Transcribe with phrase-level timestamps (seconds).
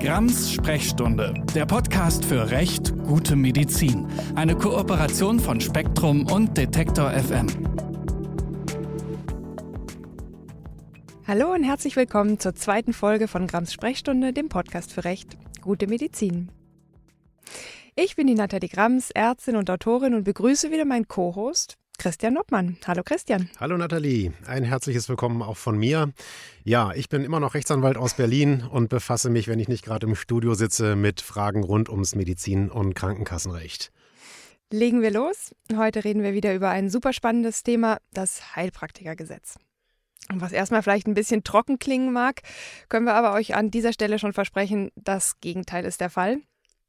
[0.00, 4.06] Grams Sprechstunde, der Podcast für Recht, gute Medizin.
[4.36, 7.48] Eine Kooperation von Spektrum und Detektor FM.
[11.26, 15.88] Hallo und herzlich willkommen zur zweiten Folge von Grams Sprechstunde, dem Podcast für Recht, gute
[15.88, 16.52] Medizin.
[17.96, 22.76] Ich bin die Nathalie Grams, Ärztin und Autorin und begrüße wieder meinen Co-Host, Christian Noppmann.
[22.86, 23.50] Hallo Christian.
[23.58, 26.12] Hallo Nathalie, ein herzliches Willkommen auch von mir.
[26.62, 30.06] Ja, ich bin immer noch Rechtsanwalt aus Berlin und befasse mich, wenn ich nicht gerade
[30.06, 33.90] im Studio sitze, mit Fragen rund ums Medizin- und Krankenkassenrecht.
[34.70, 35.56] Legen wir los.
[35.74, 39.58] Heute reden wir wieder über ein super spannendes Thema, das Heilpraktikergesetz.
[40.30, 42.42] Und was erstmal vielleicht ein bisschen trocken klingen mag,
[42.88, 46.38] können wir aber euch an dieser Stelle schon versprechen, das Gegenteil ist der Fall.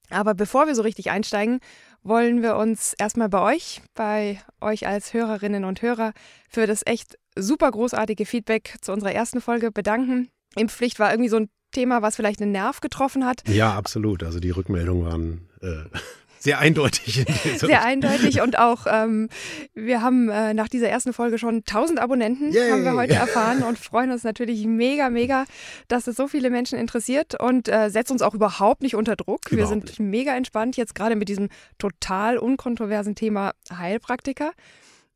[0.09, 1.59] Aber bevor wir so richtig einsteigen,
[2.03, 6.13] wollen wir uns erstmal bei euch, bei euch als Hörerinnen und Hörer,
[6.49, 10.29] für das echt super großartige Feedback zu unserer ersten Folge bedanken.
[10.55, 13.47] Impfpflicht war irgendwie so ein Thema, was vielleicht einen Nerv getroffen hat.
[13.47, 14.23] Ja, absolut.
[14.23, 15.97] Also die Rückmeldungen waren äh,
[16.39, 17.25] sehr eindeutig.
[17.57, 19.29] Sehr eindeutig und auch, ähm,
[19.73, 22.71] wir haben äh, nach dieser ersten Folge schon 1000 Abonnenten, Yay.
[22.71, 25.45] haben wir heute erfahren und freuen uns natürlich mega, mega,
[25.87, 29.51] dass es so viele Menschen interessiert und äh, setzt uns auch überhaupt nicht unter Druck.
[29.51, 29.99] Überhaupt wir sind nicht.
[29.99, 34.51] mega entspannt jetzt gerade mit diesem total unkontroversen Thema Heilpraktiker.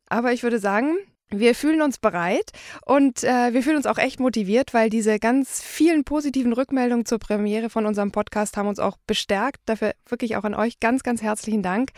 [0.08, 0.96] Aber ich würde sagen,
[1.30, 2.50] wir fühlen uns bereit
[2.84, 7.18] und äh, wir fühlen uns auch echt motiviert, weil diese ganz vielen positiven Rückmeldungen zur
[7.18, 9.60] Premiere von unserem Podcast haben uns auch bestärkt.
[9.66, 11.90] Dafür wirklich auch an euch ganz, ganz herzlichen Dank.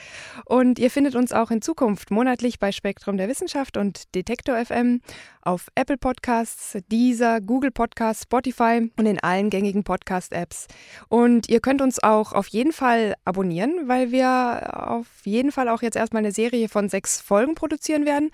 [0.44, 5.00] Und ihr findet uns auch in Zukunft monatlich bei Spektrum der Wissenschaft und Detektor FM
[5.42, 10.66] auf Apple Podcasts, Deezer, Google Podcasts, Spotify und in allen gängigen Podcast-Apps.
[11.08, 15.82] Und ihr könnt uns auch auf jeden Fall abonnieren, weil wir auf jeden Fall auch
[15.82, 18.30] jetzt erstmal eine Serie von sechs Folgen produzieren werden.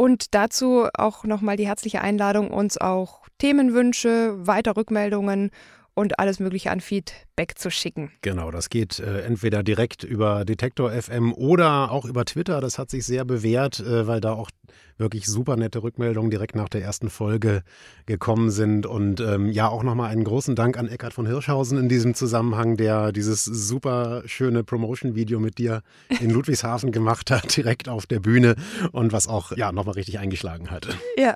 [0.00, 5.50] Und dazu auch nochmal die herzliche Einladung, uns auch Themenwünsche, weiter Rückmeldungen
[5.92, 8.10] und alles Mögliche an Feedback zu schicken.
[8.22, 12.60] Genau, das geht äh, entweder direkt über Detektor FM oder auch über Twitter.
[12.60, 14.50] Das hat sich sehr bewährt, äh, weil da auch
[15.00, 17.62] wirklich super nette Rückmeldungen direkt nach der ersten Folge
[18.06, 18.86] gekommen sind.
[18.86, 22.76] Und ähm, ja, auch nochmal einen großen Dank an Eckhard von Hirschhausen in diesem Zusammenhang,
[22.76, 25.82] der dieses super schöne Promotion-Video mit dir
[26.20, 28.54] in Ludwigshafen gemacht hat, direkt auf der Bühne
[28.92, 30.86] und was auch ja nochmal richtig eingeschlagen hat.
[31.16, 31.34] Ja,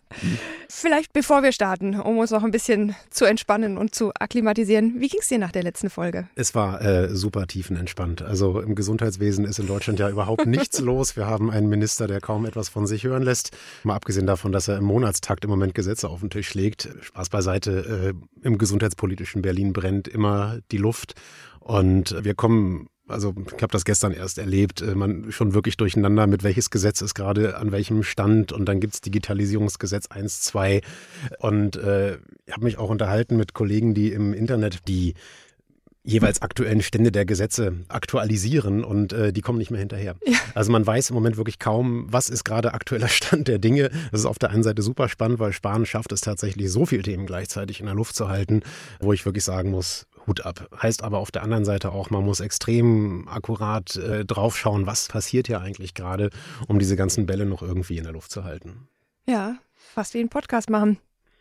[0.69, 5.01] vielleicht bevor wir starten, um uns noch ein bisschen zu entspannen und zu akklimatisieren.
[5.01, 6.29] Wie ging es dir nach der letzten Folge?
[6.35, 8.21] Es war äh, super tiefenentspannt.
[8.21, 11.17] Also im Gesundheitswesen ist in Deutschland ja überhaupt nichts los.
[11.17, 13.57] Wir haben einen Minister, der kaum etwas von sich hören lässt.
[13.85, 16.89] Mal abgesehen davon, dass er im Monatstakt im Moment Gesetze auf den Tisch legt.
[17.01, 21.15] Spaß beiseite, äh, im gesundheitspolitischen Berlin brennt immer die Luft.
[21.61, 26.27] Und wir kommen also ich habe das gestern erst erlebt, äh, man schon wirklich durcheinander,
[26.27, 30.81] mit welches Gesetz ist gerade an welchem Stand und dann gibt's Digitalisierungsgesetz 1, 2
[31.39, 32.15] und äh,
[32.47, 35.15] ich habe mich auch unterhalten mit Kollegen, die im Internet die
[36.05, 40.17] jeweils aktuellen Stände der Gesetze aktualisieren und äh, die kommen nicht mehr hinterher.
[40.27, 40.37] Ja.
[40.55, 43.91] Also man weiß im Moment wirklich kaum, was ist gerade aktueller Stand der Dinge.
[44.13, 47.03] Das ist auf der einen Seite super spannend, weil Spahn schafft es tatsächlich, so viele
[47.03, 48.61] Themen gleichzeitig in der Luft zu halten,
[49.01, 50.69] wo ich wirklich sagen muss, Hut ab.
[50.81, 55.47] Heißt aber auf der anderen Seite auch, man muss extrem akkurat äh, draufschauen, was passiert
[55.47, 56.31] hier eigentlich gerade,
[56.69, 58.89] um diese ganzen Bälle noch irgendwie in der Luft zu halten.
[59.27, 60.99] Ja, fast wie ein Podcast machen.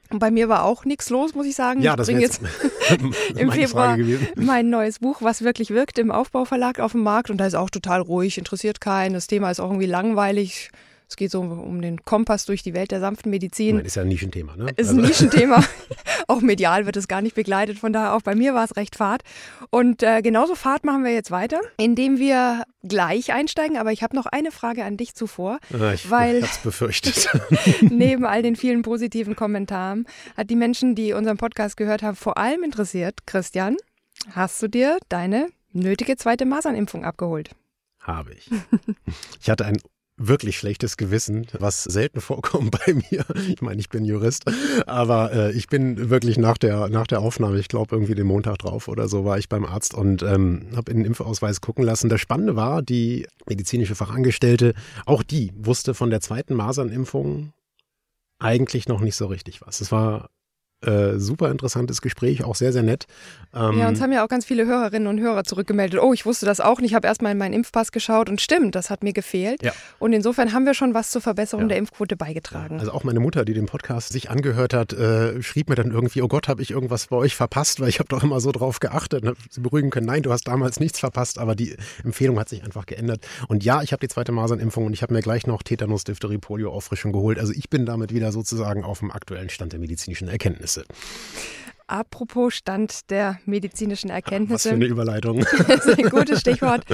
[0.10, 1.82] Und bei mir war auch nichts los, muss ich sagen.
[1.82, 2.42] Ja, das bringe jetzt,
[3.36, 3.98] im Februar
[4.36, 7.30] mein neues Buch, was wirklich wirkt, im Aufbauverlag auf dem Markt.
[7.30, 9.14] Und da ist auch total ruhig, interessiert keinen.
[9.14, 10.72] Das Thema ist auch irgendwie langweilig.
[11.08, 13.78] Es geht so um den Kompass durch die Welt der sanften Medizin.
[13.78, 14.72] Das ist ja ein Nischenthema, ne?
[14.76, 15.08] Ist ein also.
[15.08, 15.64] Nischenthema.
[16.28, 17.78] auch medial wird es gar nicht begleitet.
[17.78, 19.24] Von daher auch bei mir war es recht fad.
[19.70, 23.78] Und äh, genauso Fahrt machen wir jetzt weiter, indem wir gleich einsteigen.
[23.78, 25.60] Aber ich habe noch eine Frage an dich zuvor.
[25.70, 27.30] Ja, ich weil es befürchtet.
[27.82, 32.38] neben all den vielen positiven Kommentaren hat die Menschen, die unseren Podcast gehört haben, vor
[32.38, 33.78] allem interessiert, Christian,
[34.32, 37.52] hast du dir deine nötige zweite Masernimpfung abgeholt?
[38.00, 38.50] Habe ich.
[39.42, 39.78] Ich hatte ein
[40.18, 43.26] wirklich schlechtes Gewissen, was selten vorkommt bei mir.
[43.50, 44.46] Ich meine, ich bin Jurist,
[44.86, 48.60] aber äh, ich bin wirklich nach der, nach der Aufnahme, ich glaube irgendwie den Montag
[48.60, 52.10] drauf oder so, war ich beim Arzt und ähm, habe in den Impfausweis gucken lassen.
[52.10, 54.74] Das Spannende war, die medizinische Fachangestellte,
[55.06, 57.54] auch die wusste von der zweiten Masernimpfung
[58.40, 59.82] eigentlich noch nicht so richtig was.
[59.82, 60.30] Es war
[60.86, 63.06] äh, super interessantes Gespräch, auch sehr, sehr nett.
[63.54, 66.00] Ähm, ja, uns haben ja auch ganz viele Hörerinnen und Hörer zurückgemeldet.
[66.02, 66.94] Oh, ich wusste das auch nicht.
[66.94, 69.64] Ich habe erstmal in meinen Impfpass geschaut und stimmt, das hat mir gefehlt.
[69.64, 69.72] Ja.
[70.00, 71.70] Und insofern haben wir schon was zur Verbesserung ja.
[71.70, 72.80] der Impfquote beigetragen.
[72.80, 76.22] Also auch meine Mutter, die den Podcast sich angehört hat, äh, schrieb mir dann irgendwie,
[76.22, 78.80] oh Gott, habe ich irgendwas bei euch verpasst, weil ich habe doch immer so drauf
[78.80, 79.26] geachtet.
[79.50, 82.86] Sie beruhigen können, nein, du hast damals nichts verpasst, aber die Empfehlung hat sich einfach
[82.86, 83.26] geändert.
[83.48, 86.38] Und ja, ich habe die zweite Masernimpfung und ich habe mir gleich noch Tetanus, Diphtherie,
[86.38, 87.40] Polio, Auffrischung geholt.
[87.40, 90.28] Also ich bin damit wieder sozusagen auf dem aktuellen Stand der medizinischen
[90.78, 90.86] Erkenntnisse.
[91.86, 94.54] Apropos Stand der medizinischen Erkenntnisse.
[94.54, 95.40] Was für eine Überleitung.
[95.68, 96.86] das ist ein gutes Stichwort,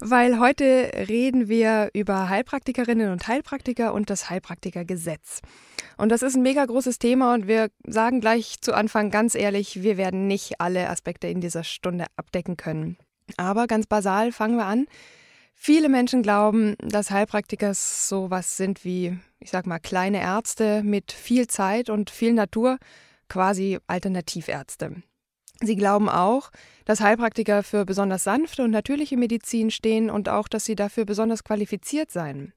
[0.00, 5.40] weil heute reden wir über Heilpraktikerinnen und Heilpraktiker und das Heilpraktikergesetz.
[5.98, 9.82] Und das ist ein mega großes Thema und wir sagen gleich zu Anfang ganz ehrlich,
[9.82, 12.96] wir werden nicht alle Aspekte in dieser Stunde abdecken können.
[13.36, 14.86] Aber ganz basal fangen wir an.
[15.54, 21.46] Viele Menschen glauben, dass Heilpraktiker sowas sind wie, ich sag mal, kleine Ärzte mit viel
[21.48, 22.78] Zeit und viel Natur,
[23.30, 25.02] quasi Alternativärzte.
[25.62, 26.50] Sie glauben auch,
[26.84, 31.44] dass Heilpraktiker für besonders sanfte und natürliche Medizin stehen und auch, dass sie dafür besonders
[31.44, 32.52] qualifiziert seien.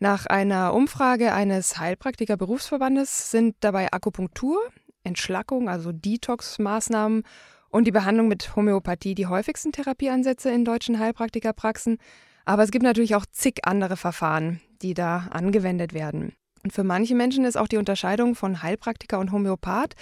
[0.00, 4.58] Nach einer Umfrage eines Heilpraktiker-Berufsverbandes sind dabei Akupunktur,
[5.04, 7.22] Entschlackung, also Detox-Maßnahmen
[7.70, 11.98] und die Behandlung mit Homöopathie die häufigsten Therapieansätze in deutschen Heilpraktikerpraxen.
[12.44, 16.34] Aber es gibt natürlich auch zig andere Verfahren, die da angewendet werden.
[16.64, 19.94] Und für manche Menschen ist auch die Unterscheidung von Heilpraktiker und Homöopath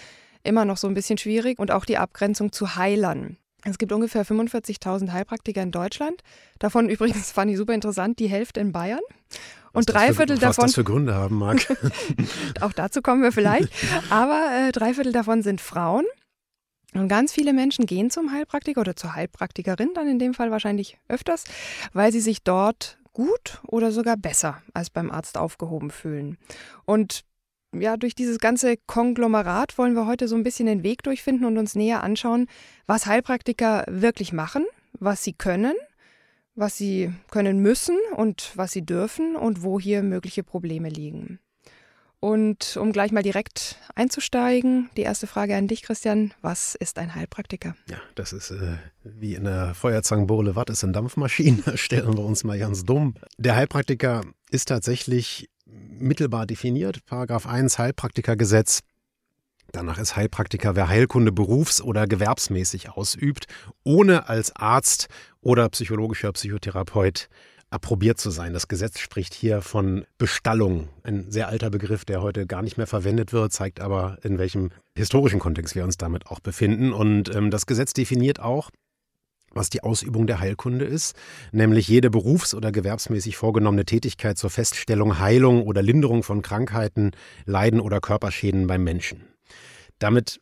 [0.45, 3.37] immer noch so ein bisschen schwierig und auch die Abgrenzung zu Heilern.
[3.65, 6.23] Es gibt ungefähr 45.000 Heilpraktiker in Deutschland.
[6.59, 9.01] Davon übrigens fand ich super interessant, die Hälfte in Bayern.
[9.73, 10.65] Und was drei für, Viertel davon.
[10.65, 11.67] Was das für Gründe haben mag.
[12.61, 13.69] auch dazu kommen wir vielleicht.
[14.11, 16.05] Aber äh, drei Viertel davon sind Frauen.
[16.95, 20.99] Und ganz viele Menschen gehen zum Heilpraktiker oder zur Heilpraktikerin dann in dem Fall wahrscheinlich
[21.09, 21.45] öfters,
[21.95, 26.39] weil sie sich dort gut oder sogar besser als beim Arzt aufgehoben fühlen.
[26.85, 27.25] Und
[27.75, 31.57] ja, durch dieses ganze Konglomerat wollen wir heute so ein bisschen den Weg durchfinden und
[31.57, 32.49] uns näher anschauen,
[32.87, 34.67] was Heilpraktiker wirklich machen,
[34.99, 35.75] was sie können,
[36.55, 41.39] was sie können müssen und was sie dürfen und wo hier mögliche Probleme liegen.
[42.23, 46.33] Und um gleich mal direkt einzusteigen, die erste Frage an dich, Christian.
[46.41, 47.75] Was ist ein Heilpraktiker?
[47.91, 51.65] Ja, das ist äh, wie in der Feuerzangenbowle, was ist eine Dampfmaschine?
[51.77, 53.17] Stellen wir uns mal ganz dumm.
[53.39, 54.21] Der Heilpraktiker
[54.51, 57.05] ist tatsächlich mittelbar definiert.
[57.07, 58.83] Paragraph 1 Heilpraktikergesetz.
[59.73, 63.47] Danach ist Heilpraktiker, wer Heilkunde berufs- oder gewerbsmäßig ausübt,
[63.83, 65.09] ohne als Arzt
[65.41, 67.29] oder psychologischer Psychotherapeut
[67.73, 68.53] approbiert zu sein.
[68.53, 70.89] Das Gesetz spricht hier von Bestallung.
[71.03, 74.71] Ein sehr alter Begriff, der heute gar nicht mehr verwendet wird, zeigt aber, in welchem
[74.97, 76.93] historischen Kontext wir uns damit auch befinden.
[76.93, 78.71] Und ähm, das Gesetz definiert auch,
[79.55, 81.15] was die Ausübung der Heilkunde ist,
[81.51, 87.13] nämlich jede berufs- oder gewerbsmäßig vorgenommene Tätigkeit zur Feststellung, Heilung oder Linderung von Krankheiten,
[87.45, 89.25] Leiden oder Körperschäden beim Menschen.
[89.99, 90.41] Damit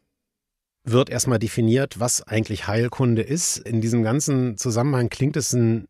[0.84, 3.58] wird erstmal definiert, was eigentlich Heilkunde ist.
[3.58, 5.86] In diesem ganzen Zusammenhang klingt es ein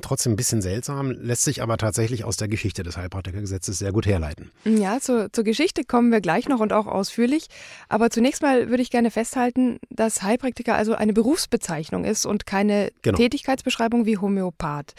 [0.00, 4.06] trotzdem ein bisschen seltsam, lässt sich aber tatsächlich aus der Geschichte des Heilpraktikergesetzes sehr gut
[4.06, 4.50] herleiten.
[4.64, 7.48] Ja, zur, zur Geschichte kommen wir gleich noch und auch ausführlich.
[7.88, 12.90] Aber zunächst mal würde ich gerne festhalten, dass Heilpraktiker also eine Berufsbezeichnung ist und keine
[13.02, 13.16] genau.
[13.16, 14.94] Tätigkeitsbeschreibung wie Homöopath.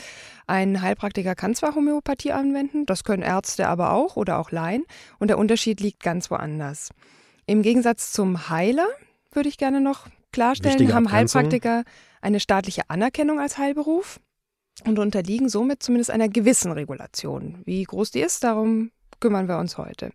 [0.47, 4.83] Ein Heilpraktiker kann zwar Homöopathie anwenden, das können Ärzte aber auch oder auch Laien,
[5.17, 6.89] und der Unterschied liegt ganz woanders.
[7.47, 8.87] Im Gegensatz zum Heiler
[9.31, 11.83] würde ich gerne noch klarstellen, haben Heilpraktiker
[12.21, 14.19] eine staatliche Anerkennung als Heilberuf
[14.83, 17.61] und unterliegen somit zumindest einer gewissen Regulation.
[17.65, 20.11] Wie groß die ist, darum kümmern wir uns heute.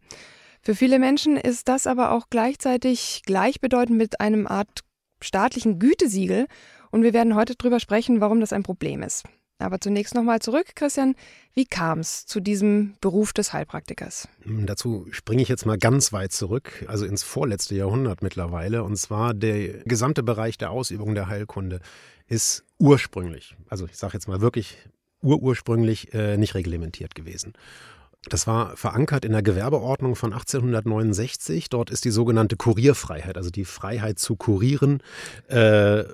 [0.62, 4.80] Für viele Menschen ist das aber auch gleichzeitig gleichbedeutend mit einem Art
[5.22, 6.46] staatlichen Gütesiegel
[6.90, 9.24] und wir werden heute darüber sprechen, warum das ein Problem ist.
[9.60, 11.14] Aber zunächst nochmal zurück, Christian.
[11.54, 14.28] Wie kam es zu diesem Beruf des Heilpraktikers?
[14.42, 18.96] Hm, dazu springe ich jetzt mal ganz weit zurück, also ins vorletzte Jahrhundert mittlerweile, und
[18.96, 21.80] zwar der gesamte Bereich der Ausübung der Heilkunde
[22.26, 24.76] ist ursprünglich, also ich sage jetzt mal wirklich
[25.22, 27.52] urursprünglich äh, nicht reglementiert gewesen.
[28.28, 31.70] Das war verankert in der Gewerbeordnung von 1869.
[31.70, 35.02] Dort ist die sogenannte Kurierfreiheit, also die Freiheit zu kurieren,
[35.48, 36.04] äh,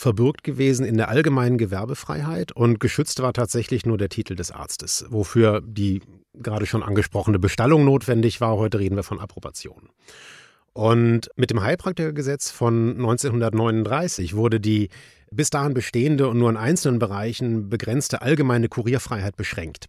[0.00, 5.04] verbürgt gewesen in der allgemeinen Gewerbefreiheit und geschützt war tatsächlich nur der Titel des Arztes,
[5.10, 6.02] wofür die
[6.34, 8.56] gerade schon angesprochene Bestallung notwendig war.
[8.56, 9.90] Heute reden wir von Approbation.
[10.72, 14.88] Und mit dem Heilpraktikergesetz von 1939 wurde die
[15.30, 19.86] bis dahin bestehende und nur in einzelnen Bereichen begrenzte allgemeine Kurierfreiheit beschränkt.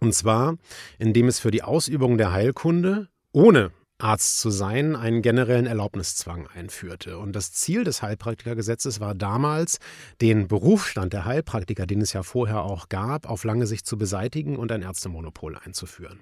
[0.00, 0.56] Und zwar,
[0.98, 7.18] indem es für die Ausübung der Heilkunde ohne Arzt zu sein, einen generellen Erlaubniszwang einführte.
[7.18, 9.78] Und das Ziel des Heilpraktikergesetzes war damals,
[10.20, 14.56] den Berufsstand der Heilpraktiker, den es ja vorher auch gab, auf lange Sicht zu beseitigen
[14.56, 16.20] und ein Ärztemonopol einzuführen.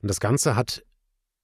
[0.00, 0.84] Und das Ganze hat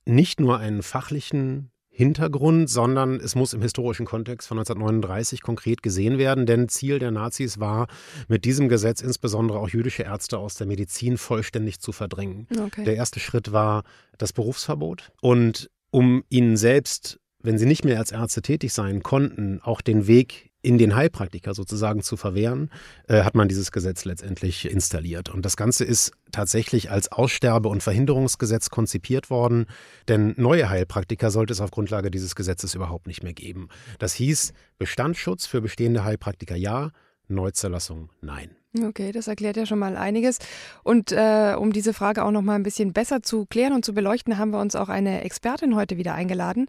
[0.05, 6.17] nicht nur einen fachlichen Hintergrund, sondern es muss im historischen Kontext von 1939 konkret gesehen
[6.17, 7.87] werden, denn Ziel der Nazis war,
[8.29, 12.49] mit diesem Gesetz insbesondere auch jüdische Ärzte aus der Medizin vollständig zu verdrängen.
[12.59, 12.85] Okay.
[12.85, 13.85] Der erste Schritt war
[14.17, 19.61] das Berufsverbot und um ihnen selbst, wenn sie nicht mehr als Ärzte tätig sein konnten,
[19.63, 22.71] auch den Weg in den Heilpraktiker sozusagen zu verwehren,
[23.09, 25.29] äh, hat man dieses Gesetz letztendlich installiert.
[25.29, 29.67] Und das Ganze ist tatsächlich als Aussterbe- und Verhinderungsgesetz konzipiert worden,
[30.09, 33.69] denn neue Heilpraktiker sollte es auf Grundlage dieses Gesetzes überhaupt nicht mehr geben.
[33.99, 36.91] Das hieß Bestandsschutz für bestehende Heilpraktiker ja,
[37.33, 38.57] Neuzerlassung nein.
[38.81, 40.39] Okay, das erklärt ja schon mal einiges.
[40.83, 43.93] Und äh, um diese Frage auch noch mal ein bisschen besser zu klären und zu
[43.93, 46.67] beleuchten, haben wir uns auch eine Expertin heute wieder eingeladen.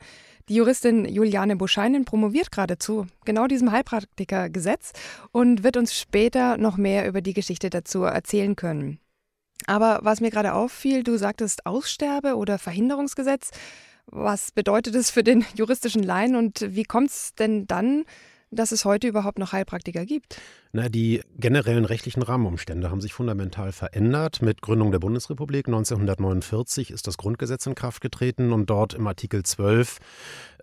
[0.49, 4.91] Die Juristin Juliane Buscheinen promoviert gerade zu genau diesem Heilpraktikergesetz
[5.31, 8.99] und wird uns später noch mehr über die Geschichte dazu erzählen können.
[9.67, 13.51] Aber was mir gerade auffiel, du sagtest Aussterbe- oder Verhinderungsgesetz.
[14.07, 18.03] Was bedeutet es für den juristischen Laien und wie kommt es denn dann,
[18.53, 20.39] dass es heute überhaupt noch Heilpraktiker gibt?
[20.71, 24.41] Na, die generellen rechtlichen Rahmenumstände haben sich fundamental verändert.
[24.41, 29.43] Mit Gründung der Bundesrepublik 1949 ist das Grundgesetz in Kraft getreten und dort im Artikel
[29.43, 29.99] 12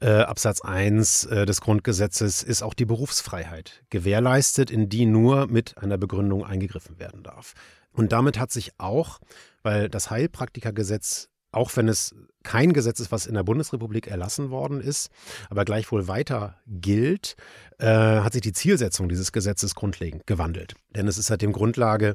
[0.01, 5.79] äh, Absatz 1 äh, des Grundgesetzes ist auch die Berufsfreiheit gewährleistet, in die nur mit
[5.79, 7.55] einer Begründung eingegriffen werden darf.
[7.93, 9.21] Und damit hat sich auch,
[9.63, 14.81] weil das Heilpraktikergesetz auch wenn es kein Gesetz ist, was in der Bundesrepublik erlassen worden
[14.81, 15.11] ist,
[15.51, 17.37] aber gleichwohl weiter gilt,
[17.79, 20.75] äh, hat sich die Zielsetzung dieses Gesetzes grundlegend gewandelt.
[20.95, 22.15] Denn es ist seitdem Grundlage,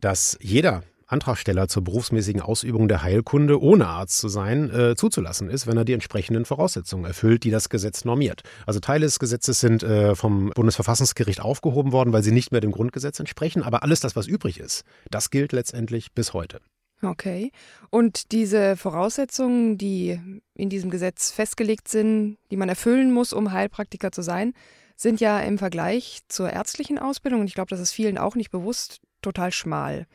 [0.00, 5.66] dass jeder Antragsteller zur berufsmäßigen Ausübung der Heilkunde, ohne Arzt zu sein, äh, zuzulassen ist,
[5.66, 8.42] wenn er die entsprechenden Voraussetzungen erfüllt, die das Gesetz normiert.
[8.66, 12.72] Also Teile des Gesetzes sind äh, vom Bundesverfassungsgericht aufgehoben worden, weil sie nicht mehr dem
[12.72, 13.62] Grundgesetz entsprechen.
[13.62, 16.60] Aber alles das, was übrig ist, das gilt letztendlich bis heute.
[17.04, 17.50] Okay.
[17.90, 20.20] Und diese Voraussetzungen, die
[20.54, 24.54] in diesem Gesetz festgelegt sind, die man erfüllen muss, um Heilpraktiker zu sein,
[24.96, 28.50] sind ja im Vergleich zur ärztlichen Ausbildung, und ich glaube, das ist vielen auch nicht
[28.50, 30.06] bewusst, total schmal.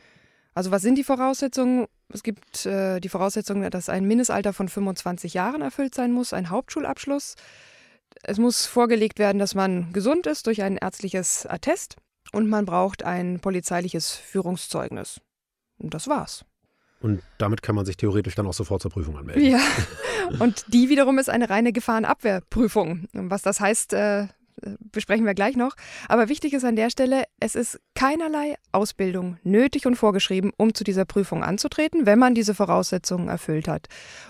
[0.54, 1.86] Also was sind die Voraussetzungen?
[2.12, 6.50] Es gibt äh, die Voraussetzung, dass ein Mindestalter von 25 Jahren erfüllt sein muss, ein
[6.50, 7.36] Hauptschulabschluss.
[8.22, 11.96] Es muss vorgelegt werden, dass man gesund ist durch ein ärztliches Attest
[12.32, 15.20] und man braucht ein polizeiliches Führungszeugnis.
[15.78, 16.44] Und das war's.
[17.00, 19.44] Und damit kann man sich theoretisch dann auch sofort zur Prüfung anmelden.
[19.44, 19.60] Ja,
[20.38, 23.08] und die wiederum ist eine reine Gefahrenabwehrprüfung.
[23.12, 24.28] Was das heißt, äh,
[24.92, 25.74] besprechen wir gleich noch.
[26.08, 30.84] Aber wichtig ist an der Stelle, es ist keinerlei Ausbildung nötig und vorgeschrieben, um zu
[30.84, 33.86] dieser Prüfung anzutreten, wenn man diese Voraussetzungen erfüllt hat.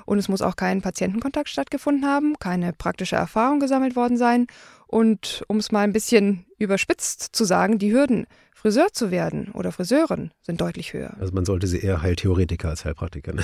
[0.06, 4.46] Und es muss auch kein Patientenkontakt stattgefunden haben, keine praktische Erfahrung gesammelt worden sein.
[4.86, 8.26] Und um es mal ein bisschen überspitzt zu sagen, die Hürden
[8.60, 11.16] Friseur zu werden oder Friseurin sind deutlich höher.
[11.18, 13.32] Also man sollte sie eher Heiltheoretiker als Heilpraktiker.
[13.32, 13.42] Ne?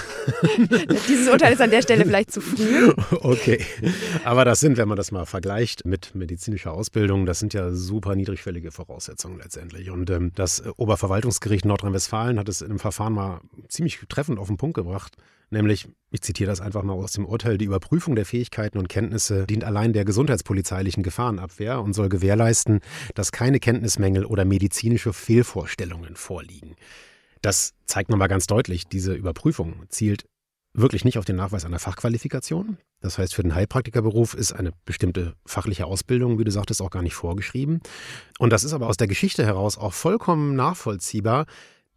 [1.08, 2.92] Dieses Urteil ist an der Stelle vielleicht zu früh.
[3.22, 3.64] Okay,
[4.24, 8.14] aber das sind, wenn man das mal vergleicht mit medizinischer Ausbildung, das sind ja super
[8.14, 9.90] niedrigschwellige Voraussetzungen letztendlich.
[9.90, 14.58] Und ähm, das Oberverwaltungsgericht Nordrhein-Westfalen hat es in einem Verfahren mal ziemlich treffend auf den
[14.58, 15.16] Punkt gebracht.
[15.50, 19.46] Nämlich, ich zitiere das einfach mal aus dem Urteil, die Überprüfung der Fähigkeiten und Kenntnisse
[19.46, 22.80] dient allein der gesundheitspolizeilichen Gefahrenabwehr und soll gewährleisten,
[23.14, 26.74] dass keine Kenntnismängel oder medizinische Fehlvorstellungen vorliegen.
[27.42, 30.24] Das zeigt nochmal ganz deutlich, diese Überprüfung zielt
[30.76, 32.76] wirklich nicht auf den Nachweis einer Fachqualifikation.
[33.00, 37.02] Das heißt, für den Heilpraktikerberuf ist eine bestimmte fachliche Ausbildung, wie du sagtest, auch gar
[37.02, 37.80] nicht vorgeschrieben.
[38.38, 41.46] Und das ist aber aus der Geschichte heraus auch vollkommen nachvollziehbar,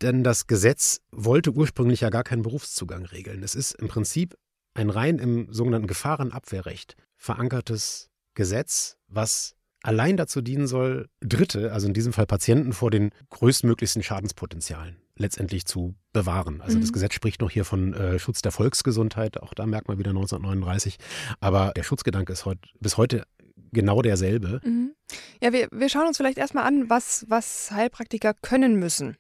[0.02, 3.44] denn das Gesetz wollte ursprünglich ja gar keinen Berufszugang regeln.
[3.44, 4.38] Es ist im Prinzip
[4.74, 11.94] ein rein im sogenannten Gefahrenabwehrrecht verankertes Gesetz, was allein dazu dienen soll, Dritte, also in
[11.94, 16.62] diesem Fall Patienten, vor den größtmöglichsten Schadenspotenzialen letztendlich zu bewahren.
[16.62, 16.82] Also mhm.
[16.82, 20.12] das Gesetz spricht noch hier von äh, Schutz der Volksgesundheit, auch da merkt man wieder
[20.12, 20.98] 1939.
[21.42, 23.26] Aber der Schutzgedanke ist heut, bis heute
[23.72, 24.62] genau derselbe.
[24.64, 24.96] Mhm.
[25.42, 29.18] Ja, wir, wir schauen uns vielleicht erstmal an, was, was Heilpraktiker können müssen.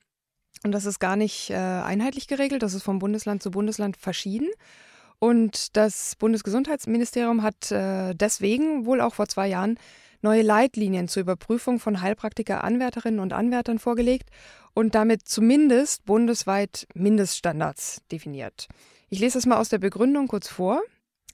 [0.63, 4.49] Und das ist gar nicht äh, einheitlich geregelt, das ist vom Bundesland zu Bundesland verschieden.
[5.19, 9.77] Und das Bundesgesundheitsministerium hat äh, deswegen wohl auch vor zwei Jahren
[10.21, 14.29] neue Leitlinien zur Überprüfung von Heilpraktiker-Anwärterinnen und Anwärtern vorgelegt
[14.73, 18.67] und damit zumindest bundesweit Mindeststandards definiert.
[19.09, 20.81] Ich lese das mal aus der Begründung kurz vor.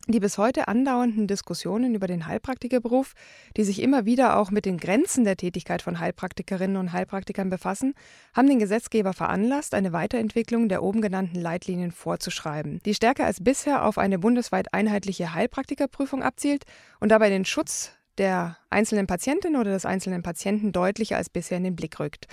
[0.08, 3.14] Die bis heute andauernden Diskussionen über den Heilpraktikerberuf,
[3.58, 7.96] die sich immer wieder auch mit den Grenzen der Tätigkeit von Heilpraktikerinnen und Heilpraktikern befassen,
[8.36, 13.84] haben den Gesetzgeber veranlasst, eine Weiterentwicklung der oben genannten Leitlinien vorzuschreiben, die stärker als bisher
[13.84, 16.66] auf eine bundesweit einheitliche Heilpraktikerprüfung abzielt
[17.00, 21.64] und dabei den Schutz der einzelnen Patientin oder des einzelnen Patienten deutlicher als bisher in
[21.64, 22.28] den Blick rückt.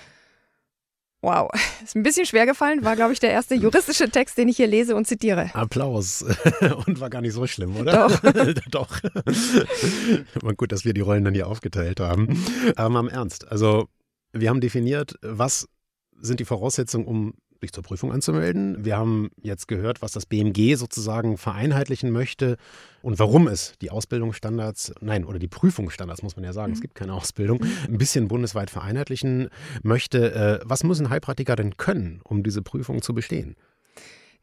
[1.23, 1.49] Wow,
[1.83, 4.67] ist ein bisschen schwer gefallen, war, glaube ich, der erste juristische Text, den ich hier
[4.67, 5.49] lese und zitiere.
[5.55, 6.21] Applaus.
[6.85, 8.09] Und war gar nicht so schlimm, oder?
[8.09, 8.21] Doch.
[8.71, 8.99] Doch.
[10.41, 12.43] War gut, dass wir die Rollen dann hier aufgeteilt haben.
[12.75, 13.49] Aber mal im Ernst.
[13.49, 13.87] Also,
[14.33, 15.69] wir haben definiert, was
[16.19, 18.85] sind die Voraussetzungen, um sich zur Prüfung anzumelden.
[18.85, 22.57] Wir haben jetzt gehört, was das BMG sozusagen vereinheitlichen möchte
[23.01, 26.75] und warum es die Ausbildungsstandards, nein, oder die Prüfungsstandards, muss man ja sagen, mhm.
[26.75, 29.49] es gibt keine Ausbildung, ein bisschen bundesweit vereinheitlichen
[29.81, 30.33] möchte.
[30.33, 33.55] Äh, was müssen Heilpraktiker denn können, um diese Prüfung zu bestehen?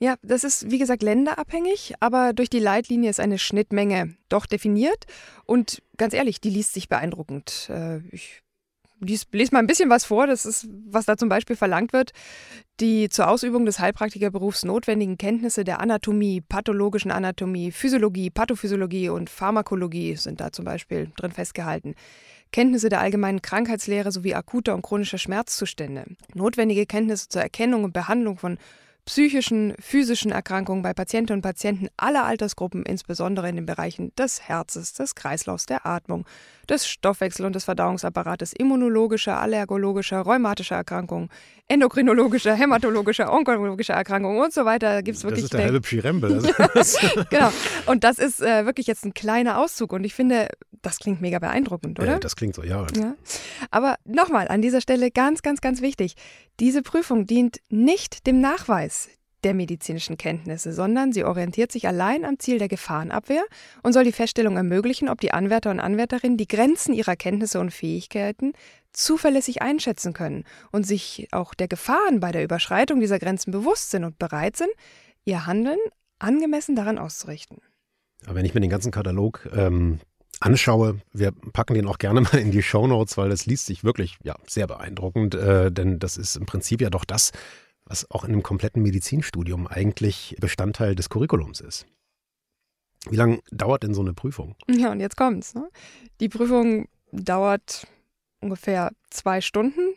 [0.03, 5.05] Ja, das ist wie gesagt länderabhängig, aber durch die Leitlinie ist eine Schnittmenge doch definiert
[5.45, 7.69] und ganz ehrlich, die liest sich beeindruckend.
[7.69, 8.01] Äh,
[9.01, 11.93] ich lese lies mal ein bisschen was vor, das ist, was da zum Beispiel verlangt
[11.93, 12.13] wird.
[12.81, 20.17] Die zur Ausübung des Heilpraktikerberufs notwendigen Kenntnisse der Anatomie, pathologischen Anatomie, Physiologie, Pathophysiologie und Pharmakologie
[20.17, 21.95] sind da zum Beispiel drin festgehalten.
[22.53, 26.05] Kenntnisse der allgemeinen Krankheitslehre sowie akuter und chronischer Schmerzzustände.
[26.35, 28.59] Notwendige Kenntnisse zur Erkennung und Behandlung von
[29.11, 34.93] psychischen, physischen Erkrankungen bei Patientinnen und Patienten aller Altersgruppen, insbesondere in den Bereichen des Herzes,
[34.93, 36.27] des Kreislaufs, der Atmung,
[36.69, 41.29] des Stoffwechsel- und des Verdauungsapparates, immunologischer, allergologischer, rheumatischer Erkrankungen,
[41.67, 45.03] endokrinologischer, hämatologischer, onkologischer Erkrankungen und so weiter.
[45.03, 46.43] Gibt's wirklich das ist der halbe Pschirembel.
[47.31, 47.51] genau.
[47.87, 49.93] Und das ist äh, wirklich jetzt ein kleiner Auszug.
[49.93, 50.49] Und ich finde,
[50.83, 52.17] das klingt mega beeindruckend, oder?
[52.17, 52.87] Äh, das klingt so, ja.
[52.97, 53.15] ja.
[53.73, 56.15] Aber nochmal, an dieser Stelle ganz, ganz, ganz wichtig.
[56.61, 59.00] Diese Prüfung dient nicht dem Nachweis
[59.45, 63.45] der medizinischen Kenntnisse, sondern sie orientiert sich allein am Ziel der Gefahrenabwehr
[63.83, 67.71] und soll die Feststellung ermöglichen, ob die Anwärter und Anwärterinnen die Grenzen ihrer Kenntnisse und
[67.71, 68.53] Fähigkeiten
[68.93, 74.05] zuverlässig einschätzen können und sich auch der Gefahren bei der Überschreitung dieser Grenzen bewusst sind
[74.05, 74.71] und bereit sind,
[75.25, 75.79] ihr Handeln
[76.19, 77.59] angemessen daran auszurichten.
[78.27, 80.01] Aber wenn ich mir den ganzen Katalog ähm,
[80.41, 83.85] anschaue, wir packen den auch gerne mal in die Show Notes, weil das liest sich
[83.85, 87.33] wirklich ja, sehr beeindruckend, äh, denn das ist im Prinzip ja doch das,
[87.91, 91.87] was auch in einem kompletten Medizinstudium eigentlich Bestandteil des Curriculums ist.
[93.09, 94.55] Wie lange dauert denn so eine Prüfung?
[94.69, 95.55] Ja, und jetzt kommt's.
[95.55, 95.69] Ne?
[96.21, 97.87] Die Prüfung dauert
[98.41, 99.95] ungefähr zwei Stunden.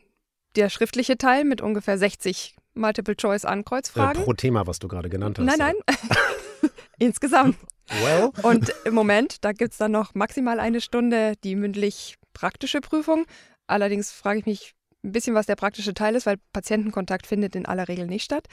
[0.55, 4.21] Der schriftliche Teil mit ungefähr 60 Multiple-Choice-Ankreuzfragen.
[4.21, 5.45] Äh, pro Thema, was du gerade genannt hast.
[5.45, 6.71] Nein, nein.
[6.99, 7.57] Insgesamt.
[8.01, 8.31] Well.
[8.41, 13.25] Und im Moment, da gibt es dann noch maximal eine Stunde die mündlich praktische Prüfung.
[13.67, 17.65] Allerdings frage ich mich ein bisschen, was der praktische Teil ist, weil Patientenkontakt findet in
[17.65, 18.47] aller Regel nicht statt.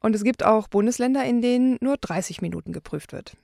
[0.00, 3.36] Und es gibt auch Bundesländer, in denen nur 30 Minuten geprüft wird.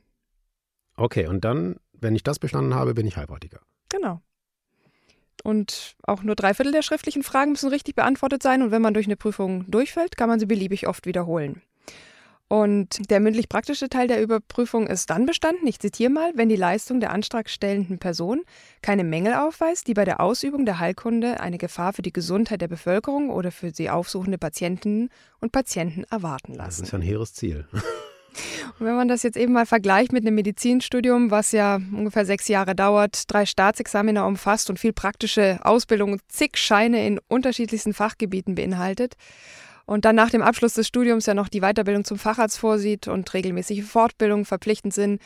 [0.96, 3.60] Okay, und dann, wenn ich das bestanden habe, bin ich Heilpraktiker.
[3.88, 4.20] Genau.
[5.44, 8.62] Und auch nur drei Viertel der schriftlichen Fragen müssen richtig beantwortet sein.
[8.62, 11.62] Und wenn man durch eine Prüfung durchfällt, kann man sie beliebig oft wiederholen.
[12.48, 16.98] Und der mündlich-praktische Teil der Überprüfung ist dann bestanden, ich zitiere mal, wenn die Leistung
[16.98, 18.42] der antragstellenden Person
[18.80, 22.68] keine Mängel aufweist, die bei der Ausübung der Heilkunde eine Gefahr für die Gesundheit der
[22.68, 26.80] Bevölkerung oder für sie aufsuchende Patientinnen und Patienten erwarten lassen.
[26.80, 27.66] Das ist ja ein hehres Ziel.
[28.78, 32.46] Und wenn man das jetzt eben mal vergleicht mit einem Medizinstudium, was ja ungefähr sechs
[32.46, 38.54] Jahre dauert, drei Staatsexaminer umfasst und viel praktische Ausbildung und zig Scheine in unterschiedlichsten Fachgebieten
[38.54, 39.16] beinhaltet,
[39.88, 43.32] und dann nach dem Abschluss des Studiums ja noch die Weiterbildung zum Facharzt vorsieht und
[43.32, 45.22] regelmäßige Fortbildungen verpflichtend sind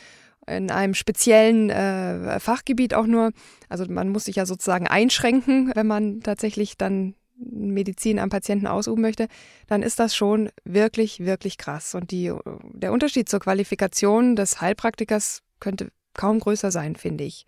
[0.47, 3.33] in einem speziellen äh, Fachgebiet auch nur.
[3.67, 9.01] Also man muss sich ja sozusagen einschränken, wenn man tatsächlich dann Medizin am Patienten ausüben
[9.01, 9.27] möchte,
[9.67, 11.93] dann ist das schon wirklich, wirklich krass.
[11.93, 12.31] Und die,
[12.71, 17.45] der Unterschied zur Qualifikation des Heilpraktikers könnte kaum größer sein, finde ich.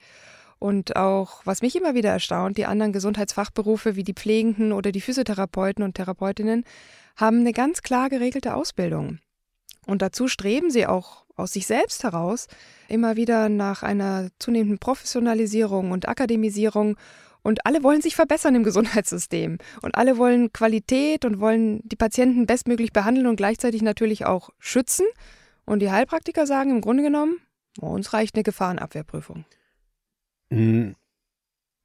[0.59, 5.01] Und auch, was mich immer wieder erstaunt, die anderen Gesundheitsfachberufe wie die Pflegenden oder die
[5.01, 6.65] Physiotherapeuten und Therapeutinnen
[7.15, 9.19] haben eine ganz klar geregelte Ausbildung.
[9.85, 12.47] Und dazu streben sie auch aus sich selbst heraus
[12.87, 16.97] immer wieder nach einer zunehmenden Professionalisierung und Akademisierung.
[17.43, 19.57] Und alle wollen sich verbessern im Gesundheitssystem.
[19.81, 25.05] Und alle wollen Qualität und wollen die Patienten bestmöglich behandeln und gleichzeitig natürlich auch schützen.
[25.65, 27.37] Und die Heilpraktiker sagen im Grunde genommen,
[27.81, 29.45] oh, uns reicht eine Gefahrenabwehrprüfung.
[30.51, 30.95] Hm,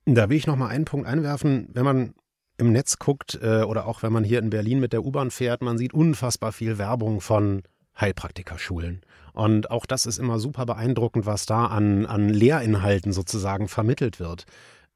[0.04, 1.68] da will ich noch mal einen Punkt einwerfen.
[1.72, 2.14] Wenn man
[2.60, 5.62] im Netz guckt äh, oder auch wenn man hier in Berlin mit der U-Bahn fährt,
[5.62, 7.62] man sieht unfassbar viel Werbung von
[8.00, 9.00] Heilpraktikerschulen.
[9.32, 14.44] Und auch das ist immer super beeindruckend, was da an, an Lehrinhalten sozusagen vermittelt wird.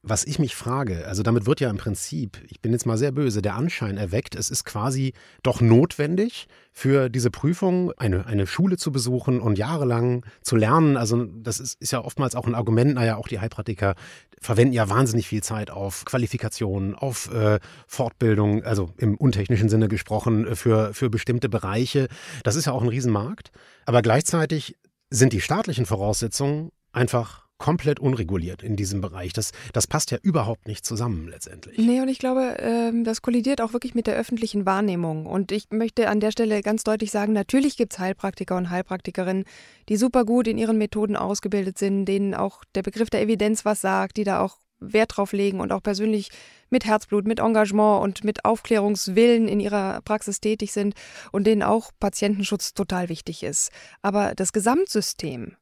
[0.07, 3.11] Was ich mich frage, also damit wird ja im Prinzip, ich bin jetzt mal sehr
[3.11, 8.77] böse, der Anschein erweckt, es ist quasi doch notwendig für diese Prüfung eine, eine Schule
[8.77, 10.99] zu besuchen und jahrelang zu lernen.
[10.99, 13.95] Also das ist, ist ja oftmals auch ein Argument, naja, auch die Heilpraktiker
[14.39, 20.47] verwenden ja wahnsinnig viel Zeit auf Qualifikationen, auf äh, Fortbildung, also im untechnischen Sinne gesprochen,
[20.47, 22.09] äh, für, für bestimmte Bereiche.
[22.43, 23.53] Das ist ja auch ein Riesenmarkt.
[23.87, 24.77] Aber gleichzeitig
[25.09, 29.33] sind die staatlichen Voraussetzungen einfach komplett unreguliert in diesem Bereich.
[29.33, 31.79] Das, das passt ja überhaupt nicht zusammen letztendlich.
[31.79, 35.27] Nee, und ich glaube, ähm, das kollidiert auch wirklich mit der öffentlichen Wahrnehmung.
[35.27, 39.45] Und ich möchte an der Stelle ganz deutlich sagen, natürlich gibt es Heilpraktiker und Heilpraktikerinnen,
[39.89, 43.81] die super gut in ihren Methoden ausgebildet sind, denen auch der Begriff der Evidenz was
[43.81, 46.31] sagt, die da auch Wert drauf legen und auch persönlich
[46.71, 50.95] mit Herzblut, mit Engagement und mit Aufklärungswillen in ihrer Praxis tätig sind
[51.33, 53.71] und denen auch Patientenschutz total wichtig ist.
[54.03, 55.57] Aber das Gesamtsystem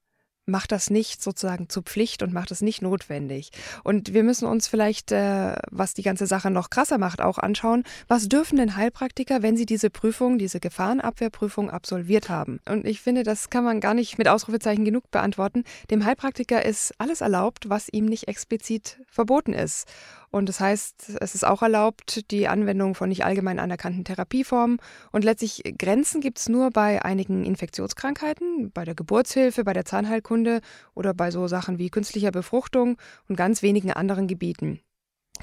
[0.47, 3.51] macht das nicht sozusagen zur Pflicht und macht es nicht notwendig.
[3.85, 7.85] Und wir müssen uns vielleicht, äh, was die ganze Sache noch krasser macht, auch anschauen,
[8.09, 12.61] was dürfen denn Heilpraktiker, wenn sie diese Prüfung, diese Gefahrenabwehrprüfung absolviert haben?
[12.69, 15.65] Und ich finde, das kann man gar nicht mit Ausrufezeichen genug beantworten.
[15.91, 19.87] Dem Heilpraktiker ist alles erlaubt, was ihm nicht explizit verboten ist.
[20.33, 24.79] Und das heißt, es ist auch erlaubt, die Anwendung von nicht allgemein anerkannten Therapieformen.
[25.13, 30.63] Und letztlich Grenzen gibt es nur bei einigen Infektionskrankheiten, bei der Geburtshilfe, bei der Zahnheilkunde
[30.95, 32.97] oder bei so Sachen wie künstlicher Befruchtung
[33.29, 34.81] und ganz wenigen anderen Gebieten.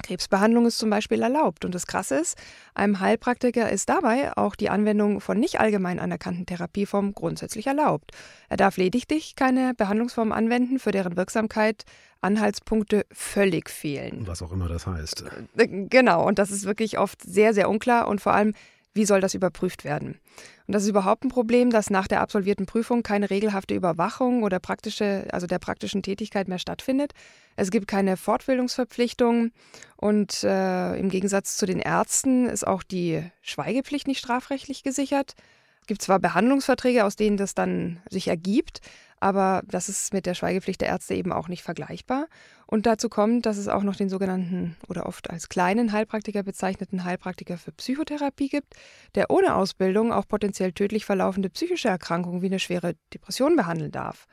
[0.02, 1.64] Krebsbehandlung ist zum Beispiel erlaubt.
[1.64, 2.36] Und das Krasse ist,
[2.74, 8.12] einem Heilpraktiker ist dabei auch die Anwendung von nicht allgemein anerkannten Therapieformen grundsätzlich erlaubt.
[8.48, 11.84] Er darf lediglich keine Behandlungsform anwenden, für deren Wirksamkeit
[12.20, 14.26] Anhaltspunkte völlig fehlen.
[14.26, 15.24] Was auch immer das heißt.
[15.56, 18.54] Äh, genau, und das ist wirklich oft sehr, sehr unklar und vor allem
[18.92, 20.18] wie soll das überprüft werden?
[20.66, 24.58] Und das ist überhaupt ein Problem, dass nach der absolvierten Prüfung keine regelhafte Überwachung oder
[24.58, 27.12] praktische, also der praktischen Tätigkeit mehr stattfindet.
[27.56, 29.52] Es gibt keine Fortbildungsverpflichtungen
[29.96, 35.34] und äh, im Gegensatz zu den Ärzten ist auch die Schweigepflicht nicht strafrechtlich gesichert.
[35.80, 38.80] Es gibt zwar Behandlungsverträge, aus denen das dann sich ergibt,
[39.20, 42.26] aber das ist mit der Schweigepflicht der Ärzte eben auch nicht vergleichbar.
[42.66, 47.04] Und dazu kommt, dass es auch noch den sogenannten oder oft als kleinen Heilpraktiker bezeichneten
[47.04, 48.74] Heilpraktiker für Psychotherapie gibt,
[49.14, 54.26] der ohne Ausbildung auch potenziell tödlich verlaufende psychische Erkrankungen wie eine schwere Depression behandeln darf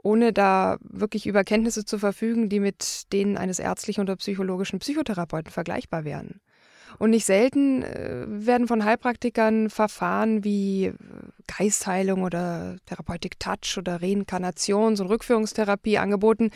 [0.00, 5.50] ohne da wirklich über Kenntnisse zu verfügen, die mit denen eines ärztlichen oder psychologischen Psychotherapeuten
[5.50, 6.40] vergleichbar wären.
[6.98, 10.94] Und nicht selten äh, werden von Heilpraktikern Verfahren wie äh,
[11.46, 16.50] Geistheilung oder Therapeutik Touch oder Reinkarnations- und Rückführungstherapie angeboten.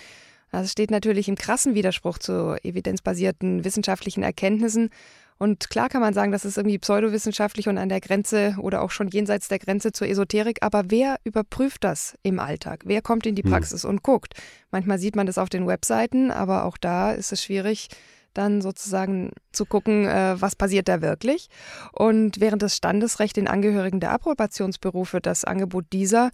[0.50, 4.90] Das steht natürlich im krassen Widerspruch zu evidenzbasierten wissenschaftlichen Erkenntnissen.
[5.38, 8.92] Und klar kann man sagen, das ist irgendwie pseudowissenschaftlich und an der Grenze oder auch
[8.92, 10.58] schon jenseits der Grenze zur Esoterik.
[10.60, 12.82] Aber wer überprüft das im Alltag?
[12.84, 13.50] Wer kommt in die hm.
[13.50, 13.90] Praxis hm.
[13.90, 14.34] und guckt?
[14.70, 17.88] Manchmal sieht man das auf den Webseiten, aber auch da ist es schwierig,
[18.34, 21.48] dann sozusagen zu gucken, äh, was passiert da wirklich.
[21.92, 26.30] Und während das Standesrecht den Angehörigen der Approbationsberufe das Angebot dieser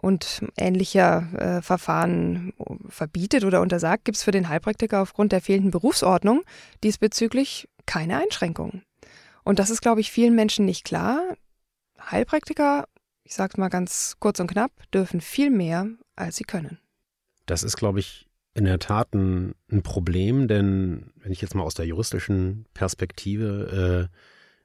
[0.00, 2.54] und ähnlicher äh, Verfahren
[2.88, 6.42] verbietet oder untersagt, gibt es für den Heilpraktiker aufgrund der fehlenden Berufsordnung
[6.82, 8.82] diesbezüglich keine Einschränkungen.
[9.44, 11.20] Und das ist, glaube ich, vielen Menschen nicht klar.
[12.10, 12.86] Heilpraktiker,
[13.24, 15.86] ich sage mal ganz kurz und knapp, dürfen viel mehr,
[16.16, 16.78] als sie können.
[17.46, 18.29] Das ist, glaube ich,
[18.60, 24.10] in der Tat ein, ein, Problem, denn wenn ich jetzt mal aus der juristischen Perspektive
[24.12, 24.16] äh,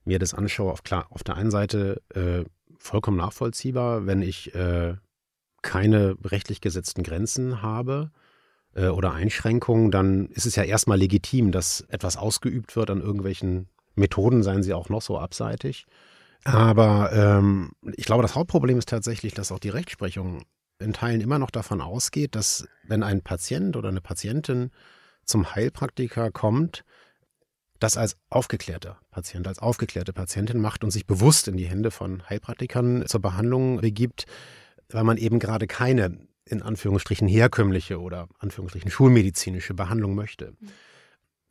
[0.03, 2.43] mir das anschaue, auf, klar, auf der einen Seite äh,
[2.77, 4.95] vollkommen nachvollziehbar, wenn ich äh,
[5.62, 8.12] keine rechtlich gesetzten Grenzen habe
[8.75, 13.69] äh, oder Einschränkungen, dann ist es ja erstmal legitim, dass etwas ausgeübt wird an irgendwelchen
[13.95, 15.86] Methoden, seien sie auch noch so abseitig.
[16.43, 20.43] Aber ähm, ich glaube, das Hauptproblem ist tatsächlich, dass auch die Rechtsprechung
[20.79, 24.71] in Teilen immer noch davon ausgeht, dass wenn ein Patient oder eine Patientin
[25.23, 26.83] zum Heilpraktiker kommt,
[27.79, 32.27] das als aufgeklärter Patient, als aufgeklärte Patientin macht und sich bewusst in die Hände von
[32.29, 34.25] Heilpraktikern zur Behandlung begibt,
[34.89, 40.51] weil man eben gerade keine in Anführungsstrichen herkömmliche oder Anführungsstrichen schulmedizinische Behandlung möchte.
[40.51, 40.69] Mhm.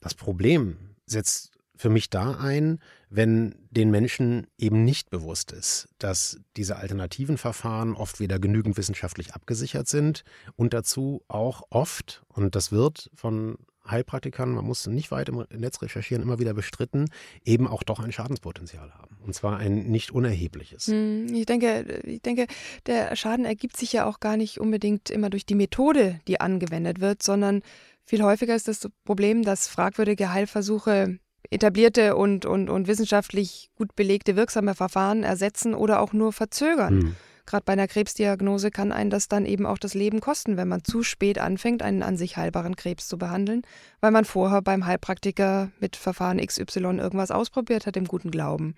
[0.01, 2.79] Das Problem setzt für mich da ein,
[3.11, 9.35] wenn den Menschen eben nicht bewusst ist, dass diese alternativen Verfahren oft weder genügend wissenschaftlich
[9.35, 10.25] abgesichert sind
[10.57, 13.57] und dazu auch oft, und das wird von
[13.89, 17.11] Heilpraktikern, man muss nicht weit im Netz recherchieren, immer wieder bestritten,
[17.45, 19.19] eben auch doch ein Schadenspotenzial haben.
[19.23, 20.87] Und zwar ein nicht unerhebliches.
[20.87, 22.47] Hm, ich denke, ich denke,
[22.87, 27.01] der Schaden ergibt sich ja auch gar nicht unbedingt immer durch die Methode, die angewendet
[27.01, 27.63] wird, sondern
[28.05, 31.19] viel häufiger ist das Problem, dass fragwürdige Heilversuche
[31.55, 36.95] etablierte und, und, und wissenschaftlich gut belegte wirksame Verfahren ersetzen oder auch nur verzögern.
[36.95, 37.17] Mhm.
[37.47, 40.83] Gerade bei einer Krebsdiagnose kann einen das dann eben auch das Leben kosten, wenn man
[40.83, 43.63] zu spät anfängt, einen an sich heilbaren Krebs zu behandeln,
[44.01, 48.75] weil man vorher beim Heilpraktiker mit Verfahren XY irgendwas ausprobiert hat im guten Glauben.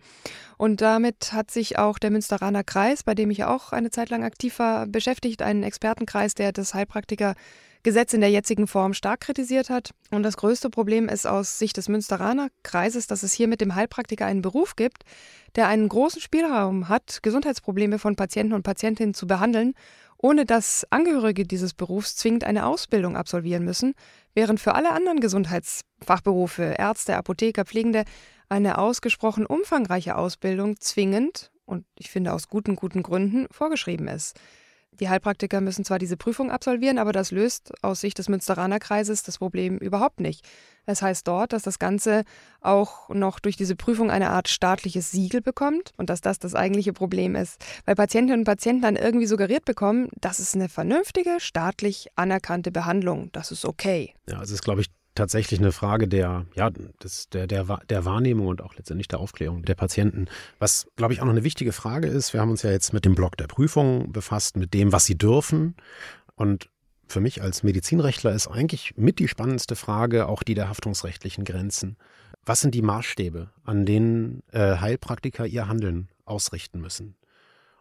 [0.58, 4.24] Und damit hat sich auch der Münsteraner Kreis, bei dem ich auch eine Zeit lang
[4.24, 7.34] aktiv war, beschäftigt, einen Expertenkreis, der das Heilpraktiker
[7.86, 9.92] Gesetz in der jetzigen Form stark kritisiert hat.
[10.10, 13.76] Und das größte Problem ist aus Sicht des Münsteraner Kreises, dass es hier mit dem
[13.76, 15.04] Heilpraktiker einen Beruf gibt,
[15.54, 19.74] der einen großen Spielraum hat, Gesundheitsprobleme von Patienten und Patientinnen zu behandeln,
[20.18, 23.94] ohne dass Angehörige dieses Berufs zwingend eine Ausbildung absolvieren müssen,
[24.34, 28.02] während für alle anderen Gesundheitsfachberufe, Ärzte, Apotheker, Pflegende,
[28.48, 34.36] eine ausgesprochen umfangreiche Ausbildung zwingend und ich finde aus guten, guten Gründen vorgeschrieben ist.
[35.00, 39.22] Die Heilpraktiker müssen zwar diese Prüfung absolvieren, aber das löst aus Sicht des Münsteraner Kreises
[39.22, 40.44] das Problem überhaupt nicht.
[40.86, 42.24] Es heißt dort, dass das Ganze
[42.60, 46.92] auch noch durch diese Prüfung eine Art staatliches Siegel bekommt und dass das das eigentliche
[46.92, 52.08] Problem ist, weil Patientinnen und Patienten dann irgendwie suggeriert bekommen, das ist eine vernünftige, staatlich
[52.14, 54.14] anerkannte Behandlung, das ist okay.
[54.28, 56.70] Ja, es ist, glaube ich, tatsächlich eine Frage der, ja,
[57.02, 60.26] des, der, der, der Wahrnehmung und auch letztendlich der Aufklärung der Patienten.
[60.58, 63.04] Was, glaube ich, auch noch eine wichtige Frage ist, wir haben uns ja jetzt mit
[63.04, 65.74] dem Block der Prüfung befasst, mit dem, was sie dürfen.
[66.36, 66.70] Und
[67.08, 71.96] für mich als Medizinrechtler ist eigentlich mit die spannendste Frage auch die der haftungsrechtlichen Grenzen.
[72.44, 77.16] Was sind die Maßstäbe, an denen äh, Heilpraktiker ihr Handeln ausrichten müssen?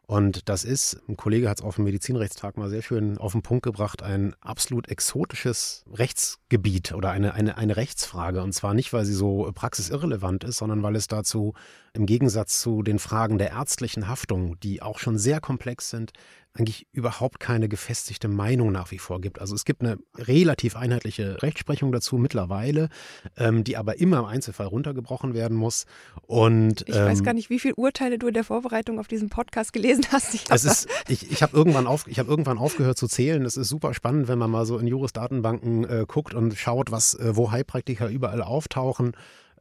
[0.08, 3.42] Und das ist, ein Kollege hat es auf dem Medizinrechtstag mal sehr schön auf den
[3.42, 8.44] Punkt gebracht, ein absolut exotisches Rechtsgebiet oder eine, eine, eine Rechtsfrage.
[8.44, 11.54] Und zwar nicht, weil sie so praxisirrelevant ist, sondern weil es dazu
[11.94, 16.12] im Gegensatz zu den Fragen der ärztlichen Haftung, die auch schon sehr komplex sind,
[16.56, 19.40] eigentlich überhaupt keine gefestigte Meinung nach wie vor gibt.
[19.42, 22.90] Also es gibt eine relativ einheitliche Rechtsprechung dazu mittlerweile,
[23.38, 25.86] ähm, die aber immer im Einzelfall runtergebrochen werden muss.
[26.22, 29.30] Und ich ähm, weiß gar nicht, wie viele Urteile du in der Vorbereitung auf diesen
[29.30, 30.34] Podcast gelesen hast.
[30.34, 30.62] Ich habe
[31.10, 33.44] ich, ich hab irgendwann, auf, hab irgendwann aufgehört zu zählen.
[33.44, 37.16] Es ist super spannend, wenn man mal so in Juris-Datenbanken äh, guckt und schaut, was,
[37.16, 39.12] äh, wo Heilpraktiker überall auftauchen.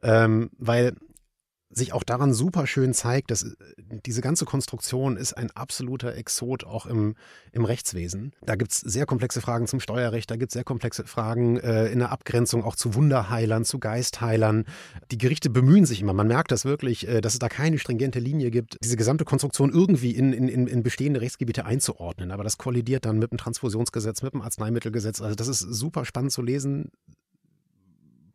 [0.01, 0.95] Ähm, weil
[1.69, 3.55] sich auch daran super schön zeigt, dass äh,
[4.05, 7.15] diese ganze Konstruktion ist ein absoluter Exot auch im,
[7.51, 8.33] im Rechtswesen.
[8.45, 11.87] Da gibt es sehr komplexe Fragen zum Steuerrecht, da gibt es sehr komplexe Fragen äh,
[11.87, 14.65] in der Abgrenzung auch zu Wunderheilern, zu Geistheilern.
[15.11, 18.19] Die Gerichte bemühen sich immer, man merkt das wirklich, äh, dass es da keine stringente
[18.19, 22.31] Linie gibt, diese gesamte Konstruktion irgendwie in, in, in bestehende Rechtsgebiete einzuordnen.
[22.31, 25.21] Aber das kollidiert dann mit dem Transfusionsgesetz, mit dem Arzneimittelgesetz.
[25.21, 26.91] Also das ist super spannend zu lesen,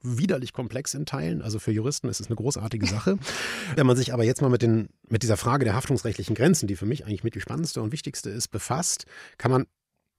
[0.03, 1.43] widerlich komplex in Teilen.
[1.43, 3.19] Also für Juristen ist es eine großartige Sache.
[3.77, 6.77] Wenn man sich aber jetzt mal mit, den, mit dieser Frage der haftungsrechtlichen Grenzen, die
[6.77, 9.07] für mich eigentlich mit die spannendste und wichtigste ist, befasst,
[9.39, 9.67] kann man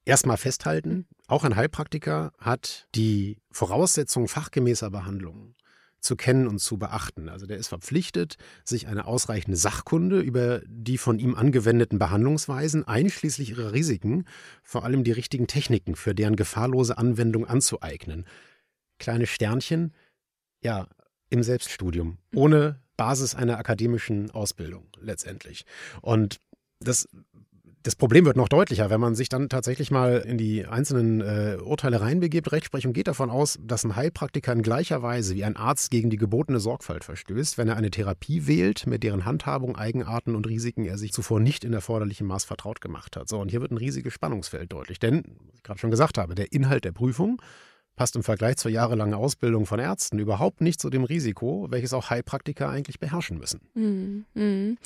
[0.06, 5.56] erstmal festhalten, auch ein Heilpraktiker hat die Voraussetzungen fachgemäßer Behandlung
[6.00, 7.30] zu kennen und zu beachten.
[7.30, 13.52] Also der ist verpflichtet, sich eine ausreichende Sachkunde über die von ihm angewendeten Behandlungsweisen, einschließlich
[13.52, 14.26] ihrer Risiken,
[14.63, 18.26] vor allem die richtigen Techniken für deren gefahrlose Anwendung anzueignen
[19.02, 19.94] kleine Sternchen,
[20.64, 20.88] ja,
[21.30, 25.66] im Selbststudium, ohne Basis einer akademischen Ausbildung letztendlich.
[26.02, 26.40] Und
[26.80, 27.08] das
[27.84, 31.58] das Problem wird noch deutlicher, wenn man sich dann tatsächlich mal in die einzelnen äh,
[31.64, 32.52] Urteile reinbegibt.
[32.52, 36.18] Rechtsprechung geht davon aus, dass ein Heilpraktiker in gleicher Weise wie ein Arzt gegen die
[36.18, 40.98] gebotene Sorgfalt verstößt, wenn er eine Therapie wählt, mit deren Handhabung, Eigenarten und Risiken er
[41.00, 43.28] sich zuvor nicht in erforderlichem Maß vertraut gemacht hat.
[43.28, 45.00] So, und hier wird ein riesiges Spannungsfeld deutlich.
[45.00, 47.42] Denn, wie ich gerade schon gesagt habe, der Inhalt der Prüfung
[47.96, 52.10] passt im Vergleich zur jahrelangen Ausbildung von Ärzten überhaupt nicht zu dem Risiko, welches auch
[52.10, 53.62] Heilpraktiker eigentlich beherrschen müssen.
[53.74, 54.26] Mhm.
[54.34, 54.78] Mhm.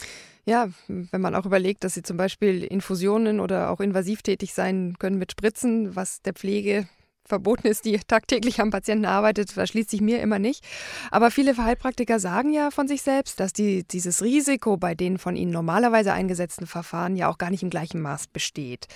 [0.46, 4.96] Ja, wenn man auch überlegt, dass sie zum Beispiel Infusionen oder auch invasiv tätig sein
[5.00, 6.88] können mit Spritzen, was der Pflege
[7.28, 10.64] verboten ist, die tagtäglich am Patienten arbeitet, verschließt sich mir immer nicht.
[11.12, 15.36] Aber viele Heilpraktiker sagen ja von sich selbst, dass die, dieses Risiko bei den von
[15.36, 18.88] ihnen normalerweise eingesetzten Verfahren ja auch gar nicht im gleichen Maß besteht.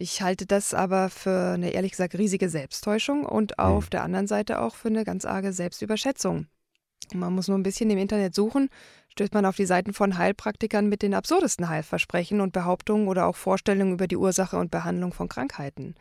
[0.00, 3.90] Ich halte das aber für eine ehrlich gesagt riesige Selbsttäuschung und auf mhm.
[3.90, 6.46] der anderen Seite auch für eine ganz arge Selbstüberschätzung.
[7.12, 8.68] Man muss nur ein bisschen im Internet suchen,
[9.08, 13.34] stößt man auf die Seiten von Heilpraktikern mit den absurdesten Heilversprechen und Behauptungen oder auch
[13.34, 15.96] Vorstellungen über die Ursache und Behandlung von Krankheiten.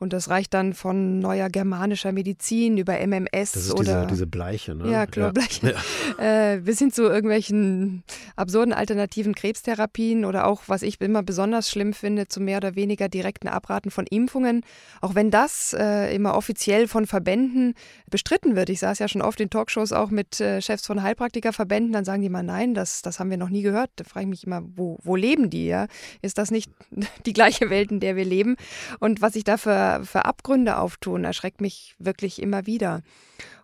[0.00, 4.26] Und das reicht dann von neuer germanischer Medizin über MMS das ist oder diese, diese
[4.26, 4.90] Bleiche, ne?
[4.90, 5.74] Ja, Chlorbleiche.
[6.18, 6.54] Ja.
[6.54, 8.02] Äh, bis hin zu irgendwelchen
[8.34, 13.10] absurden alternativen Krebstherapien oder auch, was ich immer besonders schlimm finde, zu mehr oder weniger
[13.10, 14.62] direkten Abraten von Impfungen.
[15.02, 17.74] Auch wenn das äh, immer offiziell von Verbänden
[18.08, 18.70] bestritten wird.
[18.70, 22.22] Ich saß ja schon oft in Talkshows auch mit äh, Chefs von Heilpraktikerverbänden, dann sagen
[22.22, 23.90] die mal, nein, das, das haben wir noch nie gehört.
[23.96, 25.66] Da frage ich mich immer, wo, wo leben die?
[25.66, 25.88] Ja?
[26.22, 26.70] Ist das nicht
[27.26, 28.56] die gleiche Welt, in der wir leben?
[28.98, 29.58] Und was ich da
[30.04, 33.02] für Abgründe auftun, erschreckt mich wirklich immer wieder.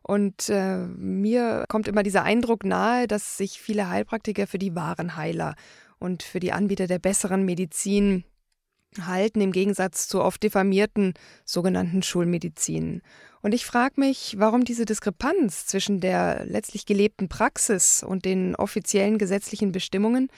[0.02, 5.16] Und äh, mir kommt immer dieser Eindruck nahe, dass sich viele Heilpraktiker für die wahren
[5.16, 5.56] Heiler
[5.98, 8.24] und für die Anbieter der besseren Medizin
[9.00, 13.02] halten, im Gegensatz zur oft diffamierten sogenannten Schulmedizin.
[13.42, 19.18] Und ich frage mich, warum diese Diskrepanz zwischen der letztlich gelebten Praxis und den offiziellen
[19.18, 20.28] gesetzlichen Bestimmungen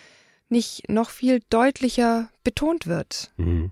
[0.48, 3.32] nicht noch viel deutlicher betont wird.
[3.36, 3.70] Mhm.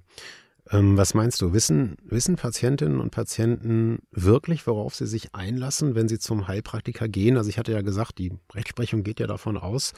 [0.71, 1.53] Ähm, was meinst du?
[1.53, 7.37] Wissen, wissen Patientinnen und Patienten wirklich, worauf sie sich einlassen, wenn sie zum Heilpraktiker gehen?
[7.37, 9.93] Also ich hatte ja gesagt, die Rechtsprechung geht ja davon aus,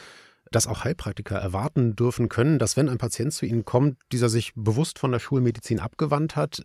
[0.51, 4.53] dass auch Heilpraktiker erwarten dürfen können, dass wenn ein Patient zu ihnen kommt, dieser sich
[4.55, 6.63] bewusst von der Schulmedizin abgewandt hat,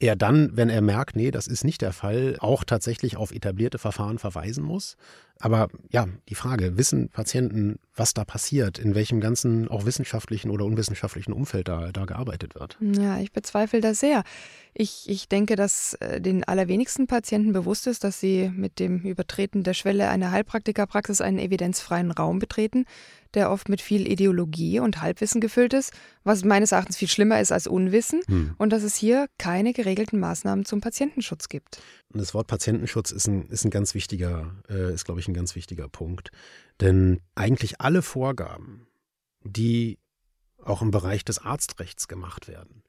[0.00, 3.78] er dann, wenn er merkt, nee, das ist nicht der Fall, auch tatsächlich auf etablierte
[3.78, 4.96] Verfahren verweisen muss.
[5.40, 10.64] Aber ja, die Frage, wissen Patienten, was da passiert, in welchem ganzen auch wissenschaftlichen oder
[10.64, 12.76] unwissenschaftlichen Umfeld da, da gearbeitet wird?
[12.80, 14.24] Ja, ich bezweifle das sehr.
[14.74, 19.62] Ich, ich denke, dass äh, den allerwenigsten Patienten bewusst ist, dass sie mit dem Übertreten
[19.62, 22.84] der Schwelle einer Heilpraktikerpraxis einen evidenzfreien Raum betreten,
[23.34, 25.92] der oft mit viel Ideologie und Halbwissen gefüllt ist,
[26.24, 28.54] was meines Erachtens viel schlimmer ist als Unwissen hm.
[28.56, 31.80] und dass es hier keine geregelten Maßnahmen zum Patientenschutz gibt.
[32.12, 35.34] Und das Wort Patientenschutz ist ein, ist ein ganz wichtiger, äh, ist, glaube ich, ein
[35.34, 36.30] ganz wichtiger Punkt.
[36.80, 38.88] Denn eigentlich alle Vorgaben,
[39.42, 39.98] die
[40.62, 42.82] auch im Bereich des Arztrechts gemacht werden,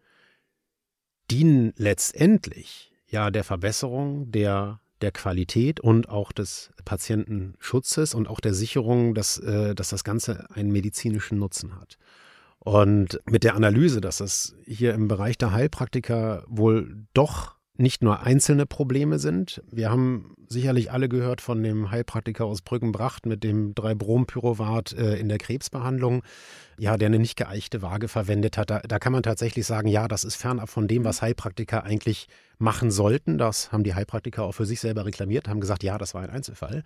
[1.29, 8.53] dienen letztendlich ja der Verbesserung der der Qualität und auch des Patientenschutzes und auch der
[8.53, 11.97] Sicherung, dass, äh, dass das Ganze einen medizinischen Nutzen hat.
[12.59, 18.21] Und mit der Analyse, dass es hier im Bereich der Heilpraktiker wohl doch nicht nur
[18.23, 19.63] einzelne Probleme sind.
[19.71, 25.29] Wir haben sicherlich alle gehört von dem Heilpraktiker aus Brückenbracht mit dem 3-Brom-Pyruvat äh, in
[25.29, 26.23] der Krebsbehandlung,
[26.77, 28.69] ja, der eine nicht geeichte Waage verwendet hat.
[28.69, 32.27] Da, da kann man tatsächlich sagen, ja, das ist fernab von dem, was Heilpraktiker eigentlich
[32.57, 33.37] machen sollten.
[33.37, 36.29] Das haben die Heilpraktiker auch für sich selber reklamiert, haben gesagt, ja, das war ein
[36.29, 36.83] Einzelfall.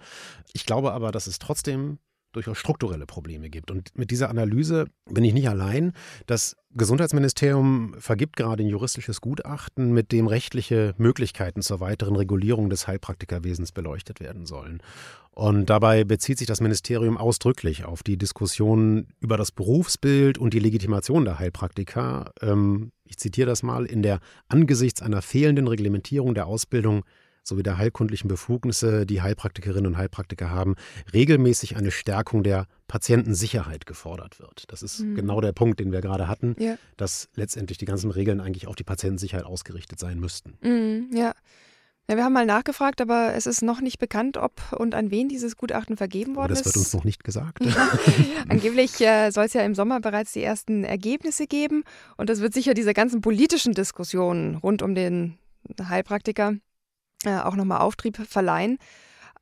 [0.54, 1.98] Ich glaube aber, dass es trotzdem
[2.34, 3.72] durchaus strukturelle Probleme gibt.
[3.72, 5.94] Und mit dieser Analyse bin ich nicht allein.
[6.28, 12.88] Das Gesundheitsministerium vergibt gerade ein juristisches Gutachten, mit dem rechtliche Möglichkeiten zur weiteren Regulierung des
[12.88, 14.82] Heilpraktikerwesens beleuchtet werden sollen.
[15.36, 20.60] Und dabei bezieht sich das Ministerium ausdrücklich auf die Diskussion über das Berufsbild und die
[20.60, 22.34] Legitimation der Heilpraktiker.
[22.42, 27.04] Ähm, ich zitiere das mal, in der angesichts einer fehlenden Reglementierung der Ausbildung
[27.44, 30.76] sowie der heilkundlichen Befugnisse, die Heilpraktikerinnen und Heilpraktiker haben,
[31.14, 34.66] regelmäßig eine Stärkung der Patientensicherheit gefordert wird.
[34.68, 35.16] Das ist mhm.
[35.16, 36.78] genau der Punkt, den wir gerade hatten, ja.
[36.98, 40.58] dass letztendlich die ganzen Regeln eigentlich auf die Patientensicherheit ausgerichtet sein müssten.
[40.62, 41.34] Mhm, ja.
[42.10, 45.30] Ja, wir haben mal nachgefragt, aber es ist noch nicht bekannt, ob und an wen
[45.30, 46.60] dieses Gutachten vergeben worden ist.
[46.60, 47.60] Das wird uns noch nicht gesagt.
[48.50, 51.86] Angeblich äh, soll es ja im Sommer bereits die ersten Ergebnisse geben
[52.18, 55.38] und das wird sicher diese ganzen politischen Diskussionen rund um den
[55.82, 56.58] Heilpraktiker
[57.26, 58.78] äh, auch nochmal Auftrieb verleihen.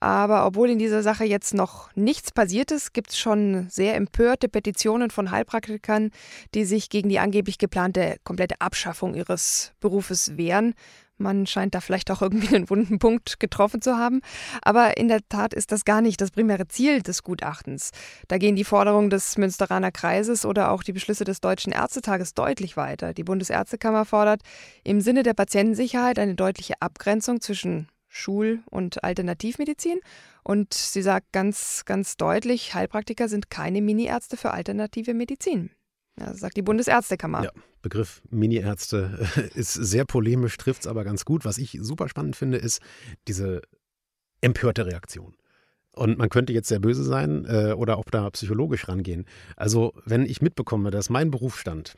[0.01, 4.49] Aber obwohl in dieser Sache jetzt noch nichts passiert ist, gibt es schon sehr empörte
[4.49, 6.09] Petitionen von Heilpraktikern,
[6.55, 10.73] die sich gegen die angeblich geplante komplette Abschaffung ihres Berufes wehren.
[11.21, 14.21] Man scheint da vielleicht auch irgendwie einen wunden Punkt getroffen zu haben.
[14.61, 17.91] Aber in der Tat ist das gar nicht das primäre Ziel des Gutachtens.
[18.27, 22.77] Da gehen die Forderungen des Münsteraner Kreises oder auch die Beschlüsse des Deutschen Ärztetages deutlich
[22.77, 23.13] weiter.
[23.13, 24.41] Die Bundesärztekammer fordert
[24.83, 29.99] im Sinne der Patientensicherheit eine deutliche Abgrenzung zwischen Schul- und Alternativmedizin.
[30.43, 35.71] Und sie sagt ganz, ganz deutlich, Heilpraktiker sind keine Miniärzte für alternative Medizin.
[36.21, 37.43] Ja, sagt die Bundesärztekammer.
[37.43, 41.45] Ja, Begriff Miniärzte ist sehr polemisch, trifft es aber ganz gut.
[41.45, 42.79] Was ich super spannend finde, ist
[43.27, 43.61] diese
[44.41, 45.35] empörte Reaktion.
[45.93, 49.25] Und man könnte jetzt sehr böse sein äh, oder auch da psychologisch rangehen.
[49.57, 51.97] Also, wenn ich mitbekomme, dass mein Berufsstand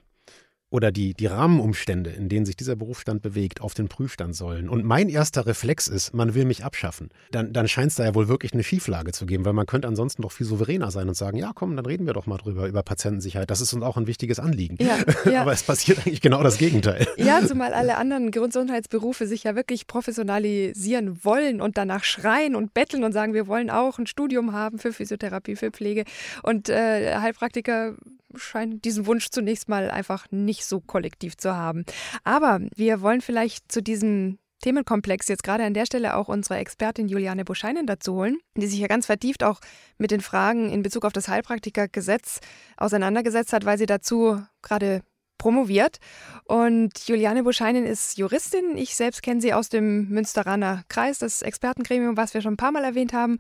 [0.74, 4.68] oder die, die Rahmenumstände, in denen sich dieser Berufsstand bewegt, auf den Prüfstand sollen.
[4.68, 7.10] Und mein erster Reflex ist, man will mich abschaffen.
[7.30, 9.88] Dann, dann scheint es da ja wohl wirklich eine Schieflage zu geben, weil man könnte
[9.88, 12.68] ansonsten doch viel souveräner sein und sagen, ja komm, dann reden wir doch mal drüber,
[12.68, 13.52] über Patientensicherheit.
[13.52, 14.78] Das ist uns auch ein wichtiges Anliegen.
[14.80, 14.98] Ja,
[15.32, 15.42] ja.
[15.42, 17.06] Aber es passiert eigentlich genau das Gegenteil.
[17.18, 23.04] Ja, zumal alle anderen Gesundheitsberufe sich ja wirklich professionalisieren wollen und danach schreien und betteln
[23.04, 26.06] und sagen, wir wollen auch ein Studium haben für Physiotherapie, für Pflege.
[26.42, 27.94] Und äh, Heilpraktiker
[28.36, 31.86] scheinen diesen Wunsch zunächst mal einfach nicht so kollektiv zu haben.
[32.24, 37.10] Aber wir wollen vielleicht zu diesem Themenkomplex jetzt gerade an der Stelle auch unsere Expertin
[37.10, 39.60] Juliane Buscheinen dazu holen, die sich ja ganz vertieft auch
[39.98, 42.40] mit den Fragen in Bezug auf das Heilpraktikergesetz
[42.78, 45.02] auseinandergesetzt hat, weil sie dazu gerade
[45.38, 45.98] promoviert.
[46.46, 48.78] Und Juliane Buscheinen ist Juristin.
[48.78, 52.72] Ich selbst kenne sie aus dem Münsteraner Kreis, das Expertengremium, was wir schon ein paar
[52.72, 53.38] Mal erwähnt haben,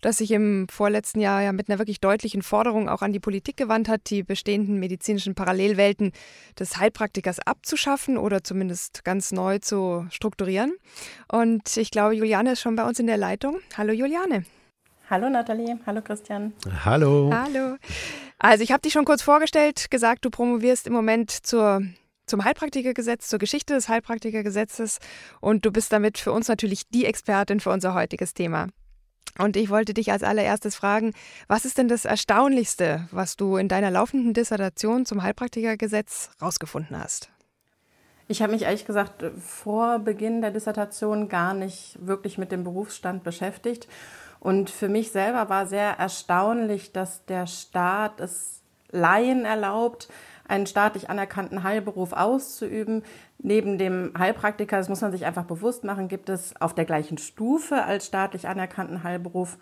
[0.00, 3.56] das sich im vorletzten Jahr ja mit einer wirklich deutlichen Forderung auch an die Politik
[3.56, 6.12] gewandt hat, die bestehenden medizinischen Parallelwelten
[6.58, 10.74] des Heilpraktikers abzuschaffen oder zumindest ganz neu zu strukturieren.
[11.30, 13.60] Und ich glaube, Juliane ist schon bei uns in der Leitung.
[13.76, 14.44] Hallo Juliane.
[15.10, 16.54] Hallo Nathalie, hallo Christian.
[16.84, 17.30] Hallo.
[17.32, 17.71] Hallo.
[18.44, 21.80] Also ich habe dich schon kurz vorgestellt, gesagt, du promovierst im Moment zur,
[22.26, 24.98] zum Heilpraktikergesetz, zur Geschichte des Heilpraktikergesetzes
[25.40, 28.66] und du bist damit für uns natürlich die Expertin für unser heutiges Thema.
[29.38, 31.14] Und ich wollte dich als allererstes fragen,
[31.46, 37.30] was ist denn das Erstaunlichste, was du in deiner laufenden Dissertation zum Heilpraktikergesetz rausgefunden hast?
[38.26, 43.22] Ich habe mich ehrlich gesagt vor Beginn der Dissertation gar nicht wirklich mit dem Berufsstand
[43.22, 43.86] beschäftigt
[44.42, 50.08] und für mich selber war sehr erstaunlich, dass der Staat es Laien erlaubt,
[50.48, 53.04] einen staatlich anerkannten Heilberuf auszuüben.
[53.38, 57.18] Neben dem Heilpraktiker, das muss man sich einfach bewusst machen, gibt es auf der gleichen
[57.18, 59.58] Stufe als staatlich anerkannten Heilberuf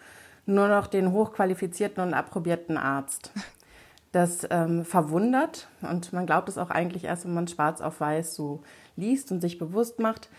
[0.47, 3.33] nur noch den hochqualifizierten und approbierten Arzt.
[4.12, 8.35] Das ähm, verwundert und man glaubt es auch eigentlich erst, wenn man schwarz auf weiß
[8.35, 8.62] so
[8.97, 10.31] liest und sich bewusst macht.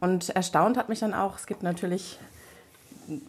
[0.00, 2.20] Und erstaunt hat mich dann auch, es gibt natürlich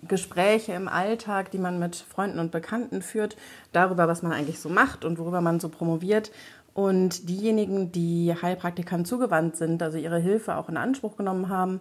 [0.07, 3.38] Gespräche im Alltag, die man mit Freunden und Bekannten führt,
[3.71, 6.32] darüber, was man eigentlich so macht und worüber man so promoviert.
[6.73, 11.80] Und diejenigen, die Heilpraktikern zugewandt sind, also ihre Hilfe auch in Anspruch genommen haben,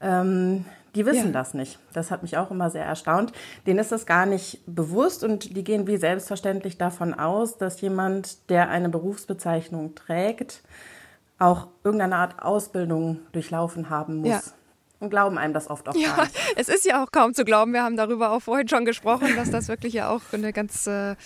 [0.00, 0.64] ähm,
[0.94, 1.32] die wissen ja.
[1.32, 1.78] das nicht.
[1.92, 3.32] Das hat mich auch immer sehr erstaunt.
[3.66, 8.50] Denen ist das gar nicht bewusst und die gehen wie selbstverständlich davon aus, dass jemand,
[8.50, 10.62] der eine Berufsbezeichnung trägt,
[11.38, 14.28] auch irgendeine Art Ausbildung durchlaufen haben muss.
[14.28, 14.40] Ja
[15.02, 16.36] und glauben einem das oft auch ja, gar nicht.
[16.56, 17.72] Es ist ja auch kaum zu glauben.
[17.72, 21.16] Wir haben darüber auch vorhin schon gesprochen, dass das wirklich ja auch eine ganz äh,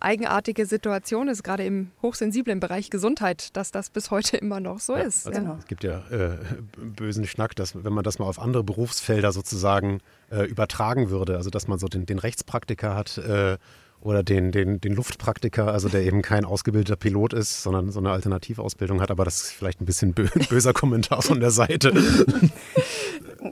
[0.00, 4.96] eigenartige Situation ist, gerade im hochsensiblen Bereich Gesundheit, dass das bis heute immer noch so
[4.96, 5.26] ja, ist.
[5.26, 5.56] Also ja.
[5.58, 6.38] Es gibt ja äh,
[6.76, 11.50] bösen Schnack, dass wenn man das mal auf andere Berufsfelder sozusagen äh, übertragen würde, also
[11.50, 13.58] dass man so den, den Rechtspraktiker hat, äh,
[14.06, 18.10] oder den, den, den Luftpraktiker, also der eben kein ausgebildeter Pilot ist, sondern so eine
[18.12, 19.10] Alternativausbildung hat.
[19.10, 20.14] Aber das ist vielleicht ein bisschen
[20.48, 21.92] böser Kommentar von der Seite.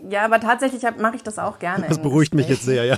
[0.09, 1.87] Ja, aber tatsächlich mache ich das auch gerne.
[1.89, 2.97] Das beruhigt mich jetzt sehr, ja.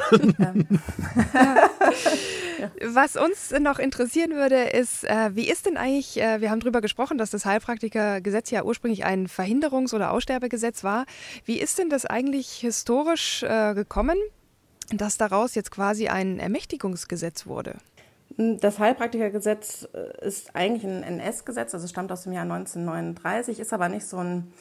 [2.84, 6.80] Was uns noch interessieren würde, ist, äh, wie ist denn eigentlich, äh, wir haben darüber
[6.80, 11.06] gesprochen, dass das Heilpraktikergesetz ja ursprünglich ein Verhinderungs- oder Aussterbegesetz war.
[11.44, 14.16] Wie ist denn das eigentlich historisch äh, gekommen?
[14.92, 17.76] Dass daraus jetzt quasi ein Ermächtigungsgesetz wurde.
[18.38, 23.88] Das Heilpraktikergesetz äh, ist eigentlich ein NS-Gesetz, also stammt aus dem Jahr 1939, ist aber
[23.88, 24.52] nicht so ein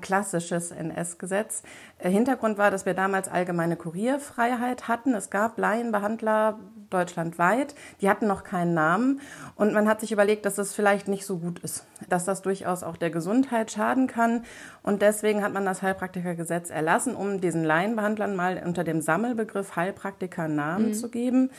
[0.00, 1.62] klassisches NS-Gesetz.
[1.98, 5.14] Äh, Hintergrund war, dass wir damals allgemeine Kurierfreiheit hatten.
[5.14, 6.58] Es gab Laienbehandler
[6.90, 9.20] deutschlandweit, die hatten noch keinen Namen.
[9.56, 12.82] Und man hat sich überlegt, dass das vielleicht nicht so gut ist, dass das durchaus
[12.82, 14.44] auch der Gesundheit schaden kann.
[14.82, 20.48] Und deswegen hat man das Heilpraktikergesetz erlassen, um diesen Laienbehandlern mal unter dem Sammelbegriff Heilpraktiker
[20.48, 20.94] Namen mhm.
[20.94, 21.50] zu geben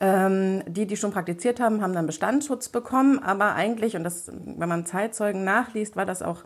[0.00, 3.20] ähm, die, die schon praktiziert haben, haben dann Bestandsschutz bekommen.
[3.20, 6.42] Aber eigentlich, und das, wenn man Zeitzeugen nachliest, war das auch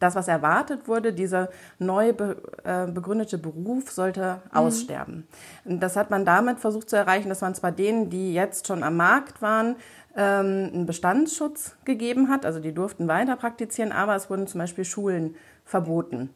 [0.00, 4.56] das, was erwartet wurde, dieser neu be, äh, begründete Beruf sollte mhm.
[4.56, 5.28] aussterben.
[5.64, 8.96] Das hat man damit versucht zu erreichen, dass man zwar denen, die jetzt schon am
[8.96, 9.76] Markt waren,
[10.16, 14.84] ähm, einen Bestandsschutz gegeben hat, also die durften weiter praktizieren, aber es wurden zum Beispiel
[14.84, 16.30] Schulen verboten.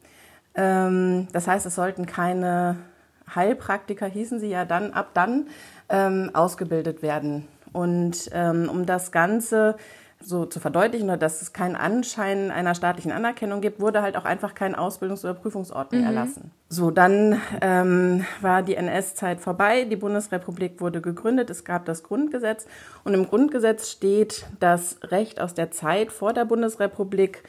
[0.53, 2.77] Ähm, das heißt, es sollten keine
[3.33, 5.47] Heilpraktiker, hießen sie ja dann, ab dann
[5.89, 7.47] ähm, ausgebildet werden.
[7.73, 9.75] Und ähm, um das Ganze
[10.25, 14.25] so zu verdeutlichen oder dass es keinen Anschein einer staatlichen Anerkennung gibt, wurde halt auch
[14.25, 16.07] einfach kein Ausbildungs- oder Prüfungsordnung mhm.
[16.07, 16.51] erlassen.
[16.69, 22.65] So, dann ähm, war die NS-Zeit vorbei, die Bundesrepublik wurde gegründet, es gab das Grundgesetz
[23.03, 27.43] und im Grundgesetz steht das Recht aus der Zeit vor der Bundesrepublik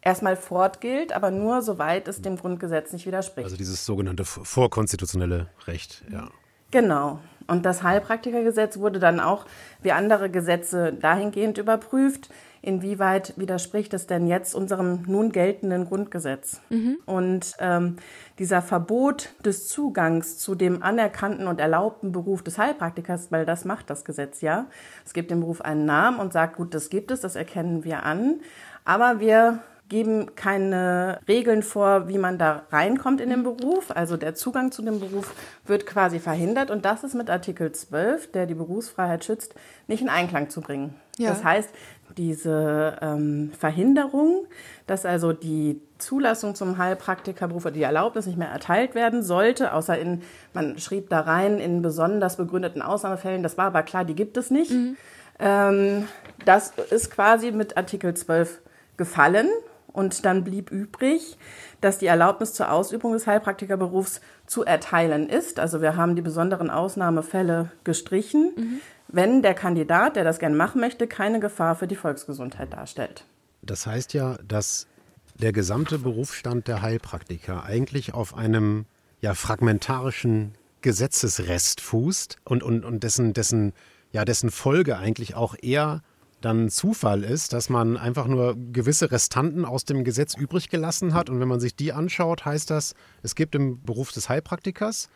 [0.00, 3.44] erstmal fortgilt, aber nur soweit es dem Grundgesetz nicht widerspricht.
[3.44, 6.28] Also dieses sogenannte vorkonstitutionelle Recht, ja.
[6.70, 7.20] Genau.
[7.46, 9.46] Und das Heilpraktikergesetz wurde dann auch
[9.82, 12.30] wie andere Gesetze dahingehend überprüft,
[12.62, 16.62] inwieweit widerspricht es denn jetzt unserem nun geltenden Grundgesetz.
[16.70, 16.96] Mhm.
[17.04, 17.96] Und ähm,
[18.38, 23.90] dieser Verbot des Zugangs zu dem anerkannten und erlaubten Beruf des Heilpraktikers, weil das macht
[23.90, 24.66] das Gesetz ja.
[25.04, 28.04] Es gibt dem Beruf einen Namen und sagt, gut, das gibt es, das erkennen wir
[28.04, 28.40] an.
[28.86, 33.90] Aber wir geben keine Regeln vor, wie man da reinkommt in den Beruf.
[33.90, 35.34] Also der Zugang zu dem Beruf
[35.66, 39.54] wird quasi verhindert und das ist mit Artikel 12, der die Berufsfreiheit schützt,
[39.86, 40.94] nicht in Einklang zu bringen.
[41.18, 41.30] Ja.
[41.30, 41.70] Das heißt,
[42.16, 44.46] diese ähm, Verhinderung,
[44.86, 49.98] dass also die Zulassung zum Heilpraktikerberuf oder die Erlaubnis nicht mehr erteilt werden sollte, außer
[49.98, 50.22] in,
[50.52, 54.50] man schrieb da rein, in besonders begründeten Ausnahmefällen, das war aber klar, die gibt es
[54.50, 54.70] nicht.
[54.70, 54.96] Mhm.
[55.38, 56.08] Ähm,
[56.44, 58.60] das ist quasi mit Artikel 12
[58.96, 59.48] gefallen
[59.94, 61.38] und dann blieb übrig,
[61.80, 65.58] dass die Erlaubnis zur Ausübung des Heilpraktikerberufs zu erteilen ist.
[65.60, 68.80] Also wir haben die besonderen Ausnahmefälle gestrichen, mhm.
[69.08, 73.24] wenn der Kandidat, der das gerne machen möchte, keine Gefahr für die Volksgesundheit darstellt.
[73.62, 74.88] Das heißt ja, dass
[75.40, 78.86] der gesamte Berufsstand der Heilpraktiker eigentlich auf einem
[79.20, 83.72] ja, fragmentarischen Gesetzesrest fußt und, und, und dessen, dessen,
[84.10, 86.02] ja, dessen Folge eigentlich auch eher
[86.44, 91.30] dann Zufall ist, dass man einfach nur gewisse Restanten aus dem Gesetz übrig gelassen hat.
[91.30, 95.08] Und wenn man sich die anschaut, heißt das, es gibt im Beruf des Heilpraktikers,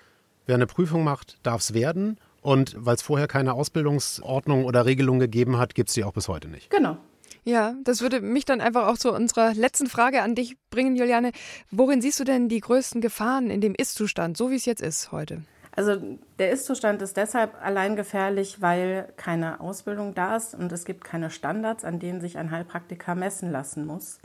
[0.47, 2.19] wer eine Prüfung macht, darf es werden.
[2.41, 6.29] Und weil es vorher keine Ausbildungsordnung oder Regelung gegeben hat, gibt es die auch bis
[6.29, 6.71] heute nicht.
[6.71, 6.97] Genau.
[7.45, 11.33] Ja, das würde mich dann einfach auch zu unserer letzten Frage an dich bringen, Juliane.
[11.71, 15.13] Worin siehst du denn die größten Gefahren in dem Ist-Zustand, so wie es jetzt ist
[15.13, 15.43] heute?
[15.79, 21.05] Also der Ist-Zustand ist deshalb allein gefährlich, weil keine Ausbildung da ist und es gibt
[21.05, 24.19] keine Standards, an denen sich ein Heilpraktiker messen lassen muss.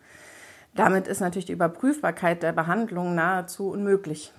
[0.73, 4.33] Damit ist natürlich die Überprüfbarkeit der Behandlung nahezu unmöglich.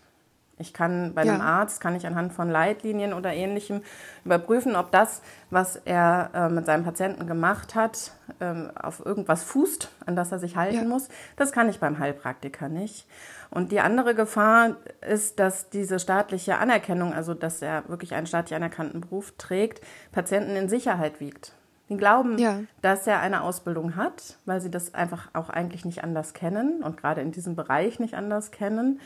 [0.58, 1.32] Ich kann bei ja.
[1.32, 3.82] einem Arzt, kann ich anhand von Leitlinien oder ähnlichem
[4.24, 9.90] überprüfen, ob das, was er äh, mit seinem Patienten gemacht hat, ähm, auf irgendwas fußt,
[10.06, 10.84] an das er sich halten ja.
[10.84, 11.08] muss.
[11.36, 13.06] Das kann ich beim Heilpraktiker nicht.
[13.50, 18.56] Und die andere Gefahr ist, dass diese staatliche Anerkennung, also dass er wirklich einen staatlich
[18.56, 19.80] anerkannten Beruf trägt,
[20.12, 21.52] Patienten in Sicherheit wiegt.
[21.88, 22.60] Die glauben, ja.
[22.80, 26.96] dass er eine Ausbildung hat, weil sie das einfach auch eigentlich nicht anders kennen und
[26.96, 29.00] gerade in diesem Bereich nicht anders kennen.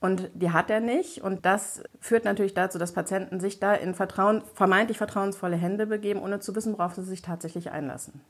[0.00, 1.22] Und die hat er nicht.
[1.22, 6.20] Und das führt natürlich dazu, dass Patienten sich da in Vertrauen, vermeintlich vertrauensvolle Hände begeben,
[6.20, 8.20] ohne zu wissen, worauf sie sich tatsächlich einlassen.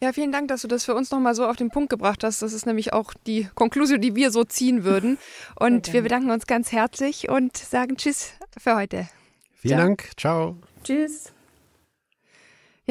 [0.00, 2.40] Ja, vielen Dank, dass du das für uns nochmal so auf den Punkt gebracht hast.
[2.40, 5.18] Das ist nämlich auch die Konklusion, die wir so ziehen würden.
[5.56, 9.08] Und wir bedanken uns ganz herzlich und sagen Tschüss für heute.
[9.54, 9.86] Vielen Ciao.
[9.86, 10.10] Dank.
[10.16, 10.56] Ciao.
[10.84, 11.32] Tschüss.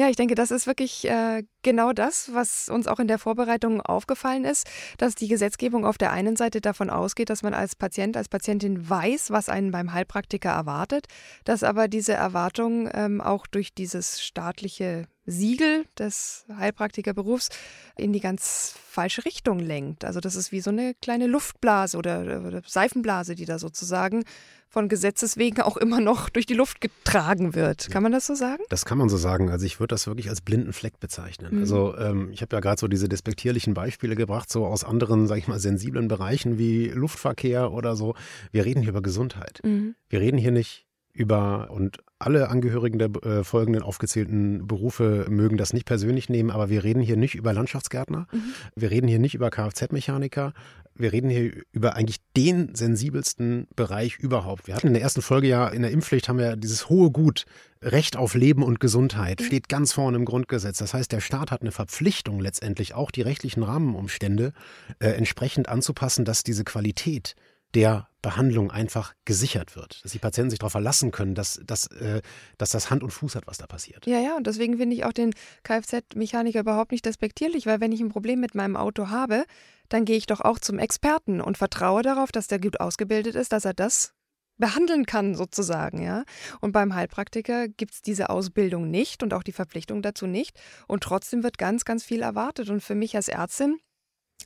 [0.00, 3.80] Ja, ich denke, das ist wirklich äh, genau das, was uns auch in der Vorbereitung
[3.80, 8.16] aufgefallen ist, dass die Gesetzgebung auf der einen Seite davon ausgeht, dass man als Patient,
[8.16, 11.06] als Patientin weiß, was einen beim Heilpraktiker erwartet,
[11.44, 17.50] dass aber diese Erwartung ähm, auch durch dieses staatliche Siegel des Heilpraktikerberufs
[17.96, 20.04] in die ganz falsche Richtung lenkt.
[20.04, 24.24] Also das ist wie so eine kleine Luftblase oder, oder Seifenblase, die da sozusagen
[24.70, 27.90] von Gesetzes wegen auch immer noch durch die Luft getragen wird.
[27.90, 28.62] Kann man das so sagen?
[28.68, 29.50] Das kann man so sagen.
[29.50, 31.54] Also ich würde das wirklich als blinden Fleck bezeichnen.
[31.54, 31.60] Mhm.
[31.60, 35.40] Also ähm, ich habe ja gerade so diese despektierlichen Beispiele gebracht, so aus anderen, sage
[35.40, 38.14] ich mal, sensiblen Bereichen wie Luftverkehr oder so.
[38.52, 39.60] Wir reden hier über Gesundheit.
[39.64, 39.94] Mhm.
[40.08, 45.72] Wir reden hier nicht über und alle Angehörigen der äh, folgenden aufgezählten Berufe mögen das
[45.72, 48.42] nicht persönlich nehmen, aber wir reden hier nicht über Landschaftsgärtner, mhm.
[48.74, 50.52] wir reden hier nicht über Kfz-Mechaniker,
[50.94, 54.66] wir reden hier über eigentlich den sensibelsten Bereich überhaupt.
[54.66, 57.44] Wir hatten in der ersten Folge ja in der Impfpflicht haben wir dieses hohe Gut,
[57.80, 59.44] Recht auf Leben und Gesundheit, mhm.
[59.44, 60.78] steht ganz vorne im Grundgesetz.
[60.78, 64.52] Das heißt, der Staat hat eine Verpflichtung letztendlich auch die rechtlichen Rahmenumstände
[64.98, 67.36] äh, entsprechend anzupassen, dass diese Qualität
[67.74, 72.20] der Behandlung einfach gesichert wird, dass die Patienten sich darauf verlassen können, dass, dass, äh,
[72.56, 74.06] dass das Hand und Fuß hat, was da passiert.
[74.06, 78.00] Ja, ja, und deswegen finde ich auch den Kfz-Mechaniker überhaupt nicht despektierlich, weil wenn ich
[78.00, 79.44] ein Problem mit meinem Auto habe,
[79.88, 83.52] dann gehe ich doch auch zum Experten und vertraue darauf, dass der gut ausgebildet ist,
[83.52, 84.14] dass er das
[84.58, 86.24] behandeln kann, sozusagen, ja.
[86.60, 90.58] Und beim Heilpraktiker gibt es diese Ausbildung nicht und auch die Verpflichtung dazu nicht.
[90.88, 92.68] Und trotzdem wird ganz, ganz viel erwartet.
[92.68, 93.78] Und für mich als Ärztin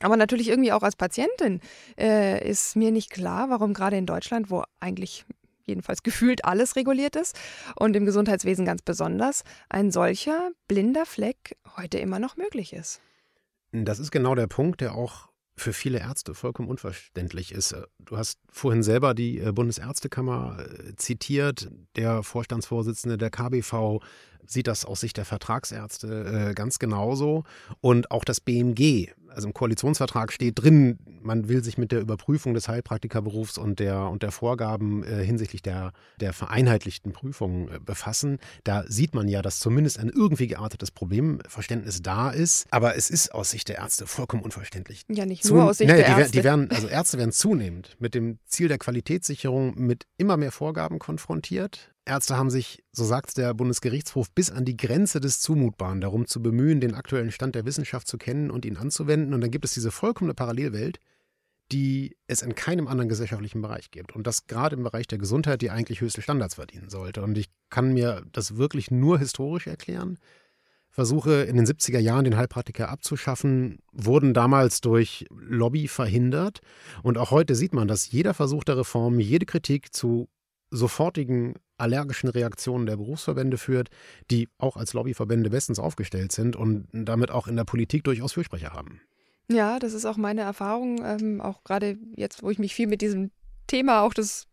[0.01, 1.61] aber natürlich irgendwie auch als Patientin
[1.99, 5.24] äh, ist mir nicht klar, warum gerade in Deutschland, wo eigentlich
[5.64, 7.38] jedenfalls gefühlt alles reguliert ist
[7.76, 13.01] und im Gesundheitswesen ganz besonders, ein solcher blinder Fleck heute immer noch möglich ist.
[13.72, 17.74] Das ist genau der Punkt, der auch für viele Ärzte vollkommen unverständlich ist.
[17.99, 21.70] Du hast vorhin selber die äh, Bundesärztekammer äh, zitiert.
[21.97, 24.01] Der Vorstandsvorsitzende der KBV
[24.47, 27.45] sieht das aus Sicht der Vertragsärzte äh, ganz genauso.
[27.80, 32.54] Und auch das BMG also im Koalitionsvertrag steht drin, man will sich mit der Überprüfung
[32.54, 38.38] des Heilpraktikerberufs und der, und der Vorgaben äh, hinsichtlich der, der vereinheitlichten Prüfung äh, befassen.
[38.64, 42.66] Da sieht man ja, dass zumindest ein irgendwie geartetes Problemverständnis da ist.
[42.70, 45.02] Aber es ist aus Sicht der Ärzte vollkommen unverständlich.
[45.08, 46.38] Ja, nicht nur Zu, aus Sicht nee, der die, Ärzte.
[46.38, 50.98] Die werden, also Ärzte werden zunehmend mit dem Ziel der Qualitätssicherung mit immer mehr Vorgaben
[50.98, 51.91] konfrontiert.
[52.05, 56.42] Ärzte haben sich, so sagt der Bundesgerichtshof, bis an die Grenze des Zumutbaren darum zu
[56.42, 59.34] bemühen, den aktuellen Stand der Wissenschaft zu kennen und ihn anzuwenden.
[59.34, 60.98] Und dann gibt es diese vollkommene Parallelwelt,
[61.70, 64.16] die es in keinem anderen gesellschaftlichen Bereich gibt.
[64.16, 67.22] Und das gerade im Bereich der Gesundheit, die eigentlich höchste Standards verdienen sollte.
[67.22, 70.18] Und ich kann mir das wirklich nur historisch erklären.
[70.90, 76.61] Versuche in den 70er Jahren den Heilpraktiker abzuschaffen, wurden damals durch Lobby verhindert.
[77.03, 80.28] Und auch heute sieht man, dass jeder Versuch der Reform, jede Kritik zu
[80.72, 83.90] sofortigen allergischen Reaktionen der Berufsverbände führt,
[84.30, 88.72] die auch als Lobbyverbände bestens aufgestellt sind und damit auch in der Politik durchaus Fürsprecher
[88.72, 89.00] haben.
[89.50, 93.02] Ja, das ist auch meine Erfahrung, ähm, auch gerade jetzt, wo ich mich viel mit
[93.02, 93.30] diesem
[93.66, 94.46] Thema auch des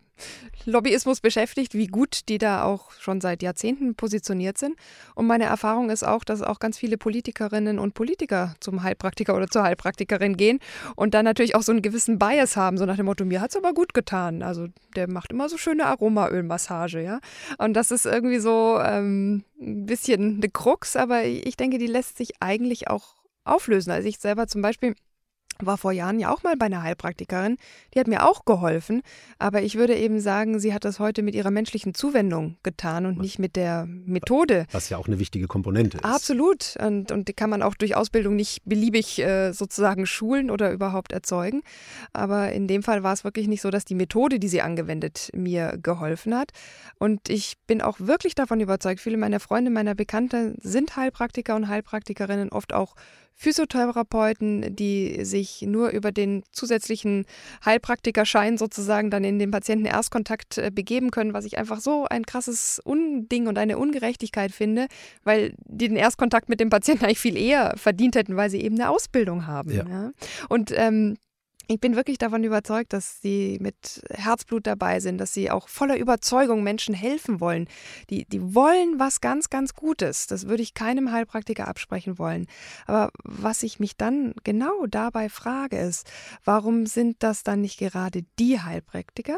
[0.66, 4.76] Lobbyismus beschäftigt, wie gut die da auch schon seit Jahrzehnten positioniert sind.
[5.16, 9.48] Und meine Erfahrung ist auch, dass auch ganz viele Politikerinnen und Politiker zum Heilpraktiker oder
[9.48, 10.60] zur Heilpraktikerin gehen
[10.96, 13.52] und dann natürlich auch so einen gewissen Bias haben, so nach dem Motto, mir hat
[13.52, 14.44] es aber gut getan.
[14.44, 17.20] Also der macht immer so schöne Aromaölmassage, ja.
[17.58, 22.18] Und das ist irgendwie so ähm, ein bisschen eine Krux, aber ich denke, die lässt
[22.18, 23.92] sich eigentlich auch auflösen.
[23.92, 24.96] Also ich selber zum Beispiel
[25.62, 27.58] war vor Jahren ja auch mal bei einer Heilpraktikerin.
[27.94, 29.02] Die hat mir auch geholfen.
[29.38, 33.18] Aber ich würde eben sagen, sie hat das heute mit ihrer menschlichen Zuwendung getan und
[33.18, 34.66] was, nicht mit der Methode.
[34.72, 36.06] Was ja auch eine wichtige Komponente ist.
[36.06, 36.76] Absolut.
[36.80, 41.12] Und, und die kann man auch durch Ausbildung nicht beliebig äh, sozusagen schulen oder überhaupt
[41.12, 41.62] erzeugen.
[42.14, 45.30] Aber in dem Fall war es wirklich nicht so, dass die Methode, die sie angewendet,
[45.36, 46.52] mir geholfen hat.
[46.98, 51.68] Und ich bin auch wirklich davon überzeugt, viele meiner Freunde, meiner Bekannten sind Heilpraktiker und
[51.68, 52.96] Heilpraktikerinnen, oft auch
[53.40, 57.26] Physiotherapeuten, die sich nur über den zusätzlichen
[57.64, 62.82] Heilpraktikerschein sozusagen dann in den Patienten-Erstkontakt äh, begeben können, was ich einfach so ein krasses
[62.84, 64.88] Unding und eine Ungerechtigkeit finde,
[65.24, 68.76] weil die den Erstkontakt mit dem Patienten eigentlich viel eher verdient hätten, weil sie eben
[68.76, 69.72] eine Ausbildung haben.
[69.72, 69.88] Ja.
[69.88, 70.12] Ja?
[70.50, 71.16] Und ähm,
[71.72, 75.98] ich bin wirklich davon überzeugt, dass sie mit Herzblut dabei sind, dass sie auch voller
[75.98, 77.68] Überzeugung Menschen helfen wollen.
[78.10, 80.26] Die, die wollen was ganz, ganz Gutes.
[80.26, 82.48] Das würde ich keinem Heilpraktiker absprechen wollen.
[82.88, 86.10] Aber was ich mich dann genau dabei frage, ist,
[86.44, 89.38] warum sind das dann nicht gerade die Heilpraktiker,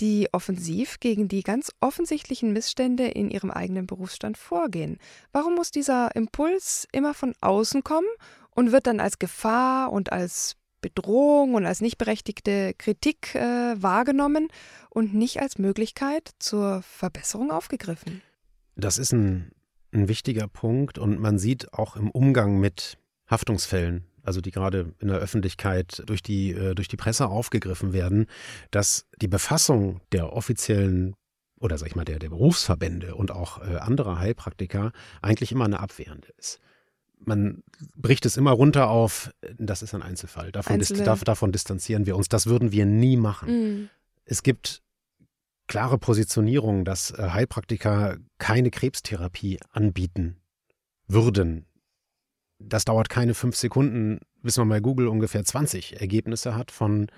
[0.00, 4.98] die offensiv gegen die ganz offensichtlichen Missstände in ihrem eigenen Berufsstand vorgehen?
[5.30, 8.08] Warum muss dieser Impuls immer von außen kommen
[8.50, 13.40] und wird dann als Gefahr und als Bedrohung und als nicht berechtigte Kritik äh,
[13.80, 14.48] wahrgenommen
[14.90, 18.22] und nicht als Möglichkeit zur Verbesserung aufgegriffen.
[18.76, 19.52] Das ist ein,
[19.92, 22.98] ein wichtiger Punkt und man sieht auch im Umgang mit
[23.28, 28.26] Haftungsfällen, also die gerade in der Öffentlichkeit durch die, äh, durch die Presse aufgegriffen werden,
[28.70, 31.14] dass die Befassung der offiziellen
[31.60, 35.80] oder sag ich mal der, der Berufsverbände und auch äh, anderer Heilpraktiker eigentlich immer eine
[35.80, 36.60] abwehrende ist
[37.20, 37.62] man
[37.96, 40.52] bricht es immer runter auf, das ist ein Einzelfall.
[40.52, 42.28] Davon, dis davon distanzieren wir uns.
[42.28, 43.48] Das würden wir nie machen.
[43.50, 43.88] Mhm.
[44.24, 44.82] Es gibt
[45.66, 50.36] klare Positionierungen, dass äh, Heilpraktiker keine Krebstherapie anbieten
[51.06, 51.66] würden.
[52.58, 57.08] Das dauert keine fünf Sekunden, bis man bei Google ungefähr 20 Ergebnisse hat von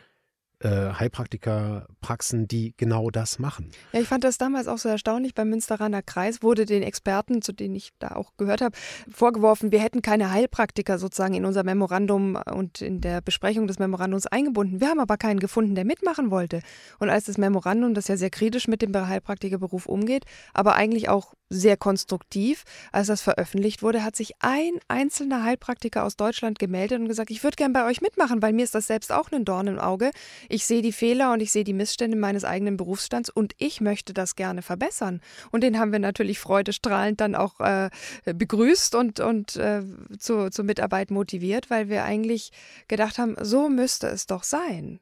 [0.62, 3.70] Heilpraktikerpraxen, die genau das machen.
[3.92, 5.34] Ja, ich fand das damals auch so erstaunlich.
[5.34, 8.76] Beim Münsteraner Kreis wurde den Experten, zu denen ich da auch gehört habe,
[9.10, 14.26] vorgeworfen, wir hätten keine Heilpraktiker sozusagen in unser Memorandum und in der Besprechung des Memorandums
[14.26, 14.80] eingebunden.
[14.80, 16.60] Wir haben aber keinen gefunden, der mitmachen wollte.
[16.98, 21.32] Und als das Memorandum, das ja sehr kritisch mit dem Heilpraktikerberuf umgeht, aber eigentlich auch
[21.50, 22.64] sehr konstruktiv.
[22.92, 27.42] Als das veröffentlicht wurde, hat sich ein einzelner Heilpraktiker aus Deutschland gemeldet und gesagt, ich
[27.42, 30.12] würde gern bei euch mitmachen, weil mir ist das selbst auch ein Dorn im Auge.
[30.48, 34.14] Ich sehe die Fehler und ich sehe die Missstände meines eigenen Berufsstands und ich möchte
[34.14, 35.20] das gerne verbessern.
[35.50, 37.90] Und den haben wir natürlich freudestrahlend dann auch äh,
[38.24, 39.82] begrüßt und, und äh,
[40.18, 42.52] zu, zur Mitarbeit motiviert, weil wir eigentlich
[42.86, 45.00] gedacht haben, so müsste es doch sein.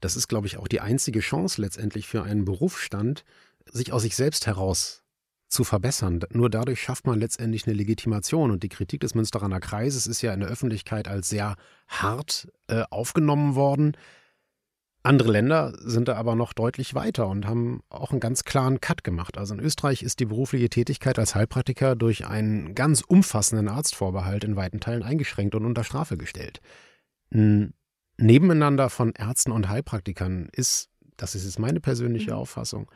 [0.00, 3.24] Das ist, glaube ich, auch die einzige Chance letztendlich für einen Berufsstand,
[3.64, 5.05] sich aus sich selbst heraus
[5.48, 6.20] zu verbessern.
[6.30, 8.50] Nur dadurch schafft man letztendlich eine Legitimation.
[8.50, 11.56] Und die Kritik des Münsteraner Kreises ist ja in der Öffentlichkeit als sehr
[11.88, 13.96] hart äh, aufgenommen worden.
[15.06, 19.04] Andere Länder sind da aber noch deutlich weiter und haben auch einen ganz klaren Cut
[19.04, 19.38] gemacht.
[19.38, 24.56] Also in Österreich ist die berufliche Tätigkeit als Heilpraktiker durch einen ganz umfassenden Arztvorbehalt in
[24.56, 26.60] weiten Teilen eingeschränkt und unter Strafe gestellt.
[27.32, 27.72] Ein
[28.18, 32.38] Nebeneinander von Ärzten und Heilpraktikern ist, das ist jetzt meine persönliche mhm.
[32.38, 32.90] Auffassung,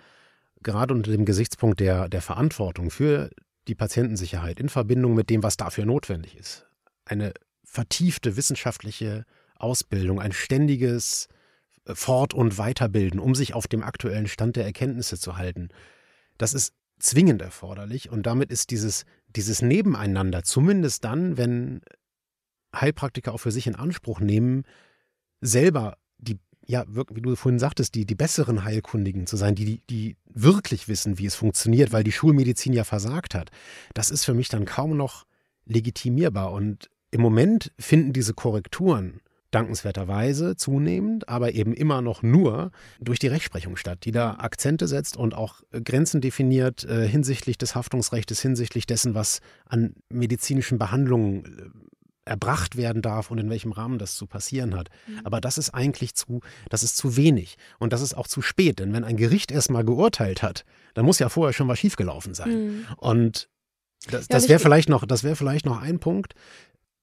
[0.63, 3.31] gerade unter dem Gesichtspunkt der, der Verantwortung für
[3.69, 6.67] die Patientensicherheit in Verbindung mit dem, was dafür notwendig ist.
[7.05, 7.33] Eine
[7.65, 9.25] vertiefte wissenschaftliche
[9.57, 11.29] Ausbildung, ein ständiges
[11.85, 15.69] äh, Fort- und Weiterbilden, um sich auf dem aktuellen Stand der Erkenntnisse zu halten.
[16.39, 21.81] Das ist zwingend erforderlich und damit ist dieses, dieses Nebeneinander, zumindest dann, wenn
[22.75, 24.65] Heilpraktiker auch für sich in Anspruch nehmen,
[25.41, 25.97] selber
[26.67, 31.19] ja, wie du vorhin sagtest, die, die besseren Heilkundigen zu sein, die, die wirklich wissen,
[31.19, 33.51] wie es funktioniert, weil die Schulmedizin ja versagt hat,
[33.95, 35.27] das ist für mich dann kaum noch
[35.67, 36.53] legitimierbar.
[36.53, 43.27] Und im Moment finden diese Korrekturen dankenswerterweise zunehmend, aber eben immer noch nur durch die
[43.27, 48.87] Rechtsprechung statt, die da Akzente setzt und auch Grenzen definiert äh, hinsichtlich des Haftungsrechts, hinsichtlich
[48.87, 51.91] dessen, was an medizinischen Behandlungen äh,
[52.25, 54.89] erbracht werden darf und in welchem Rahmen das zu passieren hat.
[55.07, 55.21] Mhm.
[55.25, 58.79] Aber das ist eigentlich zu, das ist zu wenig und das ist auch zu spät,
[58.79, 60.65] denn wenn ein Gericht erstmal geurteilt hat,
[60.95, 62.51] dann muss ja vorher schon was schiefgelaufen sein.
[62.51, 62.87] Mhm.
[62.97, 63.49] Und
[64.09, 66.35] das, das wäre vielleicht noch, das wäre vielleicht noch ein Punkt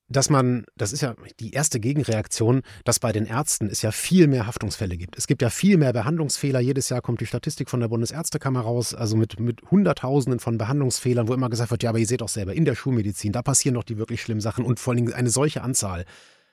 [0.10, 4.28] dass man, das ist ja die erste Gegenreaktion, dass bei den Ärzten es ja viel
[4.28, 5.18] mehr Haftungsfälle gibt.
[5.18, 6.60] Es gibt ja viel mehr Behandlungsfehler.
[6.60, 11.28] Jedes Jahr kommt die Statistik von der Bundesärztekammer raus, also mit, mit Hunderttausenden von Behandlungsfehlern,
[11.28, 13.76] wo immer gesagt wird, ja, aber ihr seht doch selber, in der Schulmedizin, da passieren
[13.76, 16.06] doch die wirklich schlimmen Sachen und vor allem eine solche Anzahl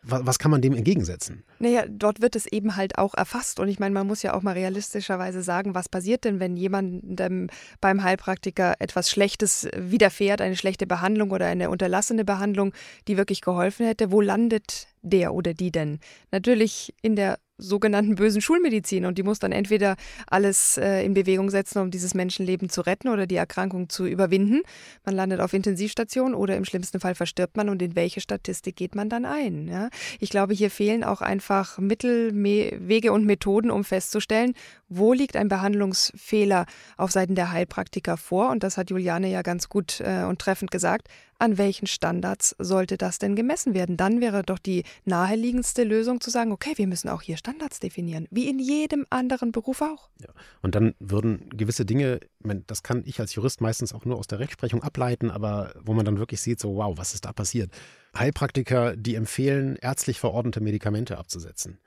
[0.06, 1.44] was kann man dem entgegensetzen?
[1.58, 3.58] Naja, dort wird es eben halt auch erfasst.
[3.58, 7.48] Und ich meine, man muss ja auch mal realistischerweise sagen, was passiert denn, wenn jemandem
[7.80, 12.74] beim Heilpraktiker etwas Schlechtes widerfährt, eine schlechte Behandlung oder eine unterlassene Behandlung,
[13.08, 14.12] die wirklich geholfen hätte?
[14.12, 15.98] Wo landet der oder die denn?
[16.30, 19.96] Natürlich in der sogenannten bösen Schulmedizin und die muss dann entweder
[20.26, 24.62] alles äh, in Bewegung setzen, um dieses Menschenleben zu retten oder die Erkrankung zu überwinden.
[25.04, 28.94] Man landet auf Intensivstation oder im schlimmsten Fall verstirbt man und in welche Statistik geht
[28.94, 29.68] man dann ein?
[29.68, 29.88] Ja?
[30.18, 34.54] Ich glaube, hier fehlen auch einfach Mittel, Me Wege und Methoden, um festzustellen,
[34.88, 39.68] wo liegt ein Behandlungsfehler auf Seiten der Heilpraktiker vor und das hat Juliane ja ganz
[39.68, 41.08] gut äh, und treffend gesagt.
[41.38, 43.96] An welchen Standards sollte das denn gemessen werden?
[43.96, 48.26] Dann wäre doch die naheliegendste Lösung zu sagen, okay, wir müssen auch hier Standards definieren,
[48.30, 50.10] wie in jedem anderen Beruf auch.
[50.20, 50.28] Ja.
[50.62, 52.20] Und dann würden gewisse Dinge,
[52.66, 56.04] das kann ich als Jurist meistens auch nur aus der Rechtsprechung ableiten, aber wo man
[56.04, 57.70] dann wirklich sieht, so wow, was ist da passiert?
[58.16, 61.78] Heilpraktiker, die empfehlen, ärztlich verordnete Medikamente abzusetzen,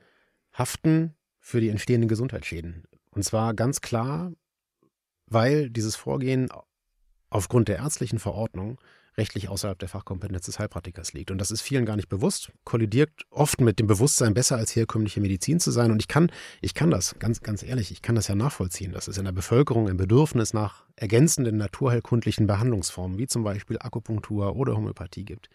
[0.53, 2.83] haften für die entstehenden Gesundheitsschäden.
[3.11, 4.33] Und zwar ganz klar,
[5.27, 6.49] weil dieses Vorgehen
[7.29, 8.79] aufgrund der ärztlichen Verordnung
[9.17, 11.31] rechtlich außerhalb der Fachkompetenz des Heilpraktikers liegt.
[11.31, 15.21] Und das ist vielen gar nicht bewusst, kollidiert oft mit dem Bewusstsein, besser als herkömmliche
[15.21, 15.91] Medizin zu sein.
[15.91, 19.07] Und ich kann, ich kann das, ganz, ganz ehrlich, ich kann das ja nachvollziehen, dass
[19.07, 24.75] es in der Bevölkerung ein Bedürfnis nach ergänzenden naturheilkundlichen Behandlungsformen, wie zum Beispiel Akupunktur oder
[24.75, 25.49] Homöopathie gibt.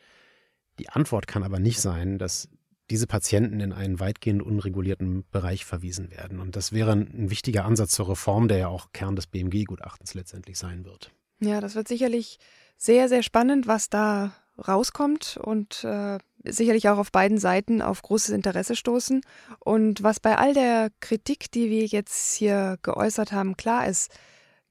[0.79, 2.49] Die Antwort kann aber nicht sein, dass
[2.91, 6.41] diese Patienten in einen weitgehend unregulierten Bereich verwiesen werden.
[6.41, 10.59] Und das wäre ein wichtiger Ansatz zur Reform, der ja auch Kern des BMG-Gutachtens letztendlich
[10.59, 11.13] sein wird.
[11.41, 12.39] Ja, das wird sicherlich
[12.83, 14.33] sehr, sehr spannend, was da
[14.67, 19.23] rauskommt und äh, sicherlich auch auf beiden Seiten auf großes Interesse stoßen.
[19.61, 24.11] Und was bei all der Kritik, die wir jetzt hier geäußert haben, klar ist,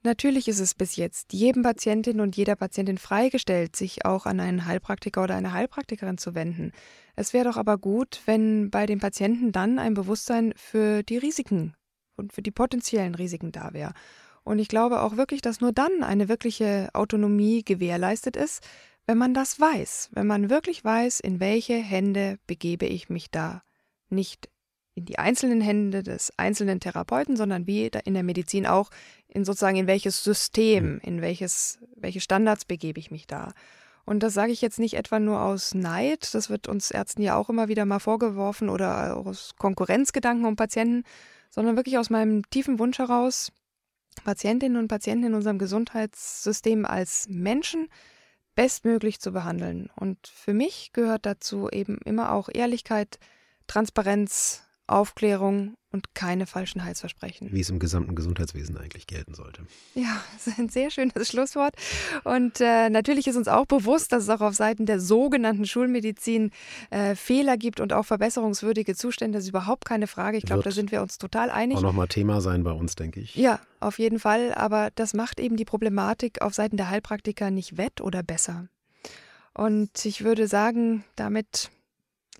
[0.03, 4.65] natürlich ist es bis jetzt jedem Patientin und jeder Patientin freigestellt, sich auch an einen
[4.65, 6.73] Heilpraktiker oder eine Heilpraktikerin zu wenden.
[7.15, 11.75] Es wäre doch aber gut, wenn bei den Patienten dann ein Bewusstsein für die Risiken
[12.17, 13.93] und für die potenziellen Risiken da wäre.
[14.43, 18.63] Und ich glaube auch wirklich, dass nur dann eine wirkliche Autonomie gewährleistet ist,
[19.05, 23.63] wenn man das weiß, wenn man wirklich weiß, in welche Hände begebe ich mich da.
[24.09, 24.49] Nicht
[24.95, 28.89] in die einzelnen Hände des einzelnen Therapeuten, sondern wie in der Medizin auch
[29.27, 30.99] in sozusagen in welches System, hm.
[31.03, 33.53] in welches, welche Standards begebe ich mich da.
[34.03, 37.35] Und das sage ich jetzt nicht etwa nur aus Neid, das wird uns Ärzten ja
[37.35, 41.03] auch immer wieder mal vorgeworfen oder aus Konkurrenzgedanken um Patienten,
[41.49, 43.51] sondern wirklich aus meinem tiefen Wunsch heraus,
[44.23, 47.87] Patientinnen und Patienten in unserem Gesundheitssystem als Menschen
[48.55, 49.89] bestmöglich zu behandeln.
[49.95, 53.19] Und für mich gehört dazu eben immer auch Ehrlichkeit,
[53.67, 57.49] Transparenz, Aufklärung und keine falschen Heilsversprechen.
[57.51, 59.65] Wie es im gesamten Gesundheitswesen eigentlich gelten sollte.
[59.93, 61.75] Ja, das ist ein sehr schönes Schlusswort.
[62.23, 66.51] Und äh, natürlich ist uns auch bewusst, dass es auch auf Seiten der sogenannten Schulmedizin
[66.89, 69.37] äh, Fehler gibt und auch verbesserungswürdige Zustände.
[69.37, 70.37] Das ist überhaupt keine Frage.
[70.37, 71.77] Ich glaube, da sind wir uns total einig.
[71.77, 73.35] Auch nochmal Thema sein bei uns, denke ich.
[73.35, 74.53] Ja, auf jeden Fall.
[74.53, 78.67] Aber das macht eben die Problematik auf Seiten der Heilpraktiker nicht wett oder besser.
[79.53, 81.71] Und ich würde sagen, damit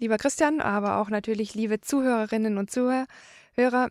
[0.02, 3.06] lieber Christian, aber auch natürlich liebe Zuhörerinnen und Zuhörer,
[3.54, 3.90] Hörer,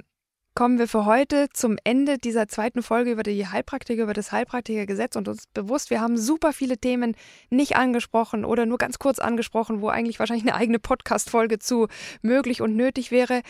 [0.55, 5.15] kommen wir für heute zum Ende dieser zweiten Folge über die Heilpraktiker, über das Heilpraktikergesetz
[5.15, 7.15] und uns bewusst, wir haben super viele Themen
[7.51, 11.87] nicht angesprochen oder nur ganz kurz angesprochen, wo eigentlich wahrscheinlich eine eigene Podcast-Folge zu
[12.23, 13.43] möglich und nötig wäre.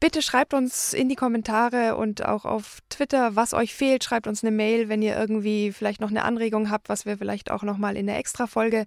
[0.00, 4.02] Bitte schreibt uns in die Kommentare und auch auf Twitter, was euch fehlt.
[4.02, 7.50] Schreibt uns eine Mail, wenn ihr irgendwie vielleicht noch eine Anregung habt, was wir vielleicht
[7.50, 8.84] auch nochmal in der Extra-Folge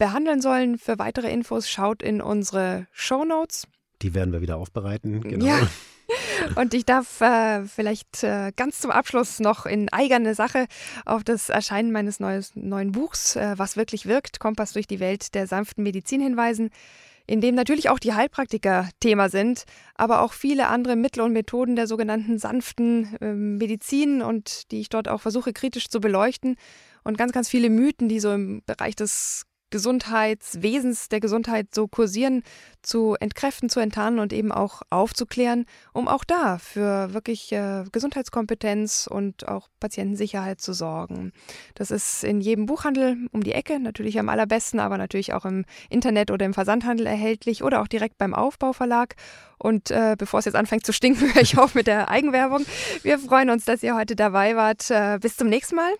[0.00, 0.78] behandeln sollen.
[0.78, 3.68] Für weitere Infos schaut in unsere Show Notes.
[4.02, 5.20] Die werden wir wieder aufbereiten.
[5.20, 5.44] Genau.
[5.44, 5.68] Ja.
[6.56, 10.66] Und ich darf äh, vielleicht äh, ganz zum Abschluss noch in eigene Sache
[11.04, 15.34] auf das Erscheinen meines neues, neuen Buchs, äh, Was wirklich wirkt, Kompass durch die Welt
[15.34, 16.70] der sanften Medizin hinweisen,
[17.26, 21.76] in dem natürlich auch die Heilpraktiker Thema sind, aber auch viele andere Mittel und Methoden
[21.76, 26.56] der sogenannten sanften ähm, Medizin und die ich dort auch versuche kritisch zu beleuchten
[27.04, 32.42] und ganz, ganz viele Mythen, die so im Bereich des Gesundheitswesens der Gesundheit so kursieren,
[32.82, 39.08] zu entkräften, zu enttarnen und eben auch aufzuklären, um auch da für wirklich äh, Gesundheitskompetenz
[39.10, 41.32] und auch Patientensicherheit zu sorgen.
[41.74, 45.64] Das ist in jedem Buchhandel um die Ecke, natürlich am allerbesten, aber natürlich auch im
[45.88, 49.14] Internet oder im Versandhandel erhältlich oder auch direkt beim Aufbauverlag.
[49.58, 52.64] Und äh, bevor es jetzt anfängt zu stinken, höre ich auf mit der Eigenwerbung.
[53.02, 54.90] Wir freuen uns, dass ihr heute dabei wart.
[54.90, 55.92] Äh, bis zum nächsten Mal.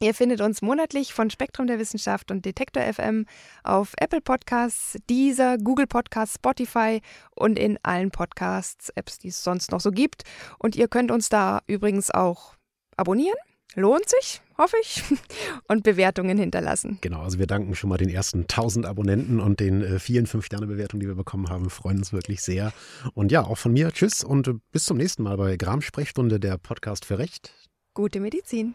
[0.00, 3.26] Ihr findet uns monatlich von Spektrum der Wissenschaft und Detektor FM
[3.64, 7.00] auf Apple Podcasts, Deezer, Google Podcasts, Spotify
[7.34, 10.22] und in allen Podcasts-Apps, die es sonst noch so gibt.
[10.58, 12.54] Und ihr könnt uns da übrigens auch
[12.96, 13.36] abonnieren.
[13.74, 15.02] Lohnt sich, hoffe ich,
[15.68, 16.98] und Bewertungen hinterlassen.
[17.00, 21.00] Genau, also wir danken schon mal den ersten 1000 Abonnenten und den äh, vielen 5-Sterne-Bewertungen,
[21.00, 21.64] die wir bekommen haben.
[21.64, 22.72] Wir freuen uns wirklich sehr.
[23.14, 26.56] Und ja, auch von mir, tschüss und bis zum nächsten Mal bei Gram Sprechstunde, der
[26.56, 27.52] Podcast für Recht.
[27.94, 28.74] Gute Medizin.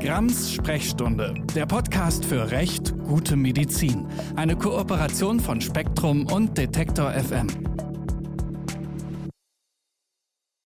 [0.00, 4.06] Grams Sprechstunde, der Podcast für Recht, gute Medizin.
[4.36, 7.48] Eine Kooperation von Spektrum und Detektor FM.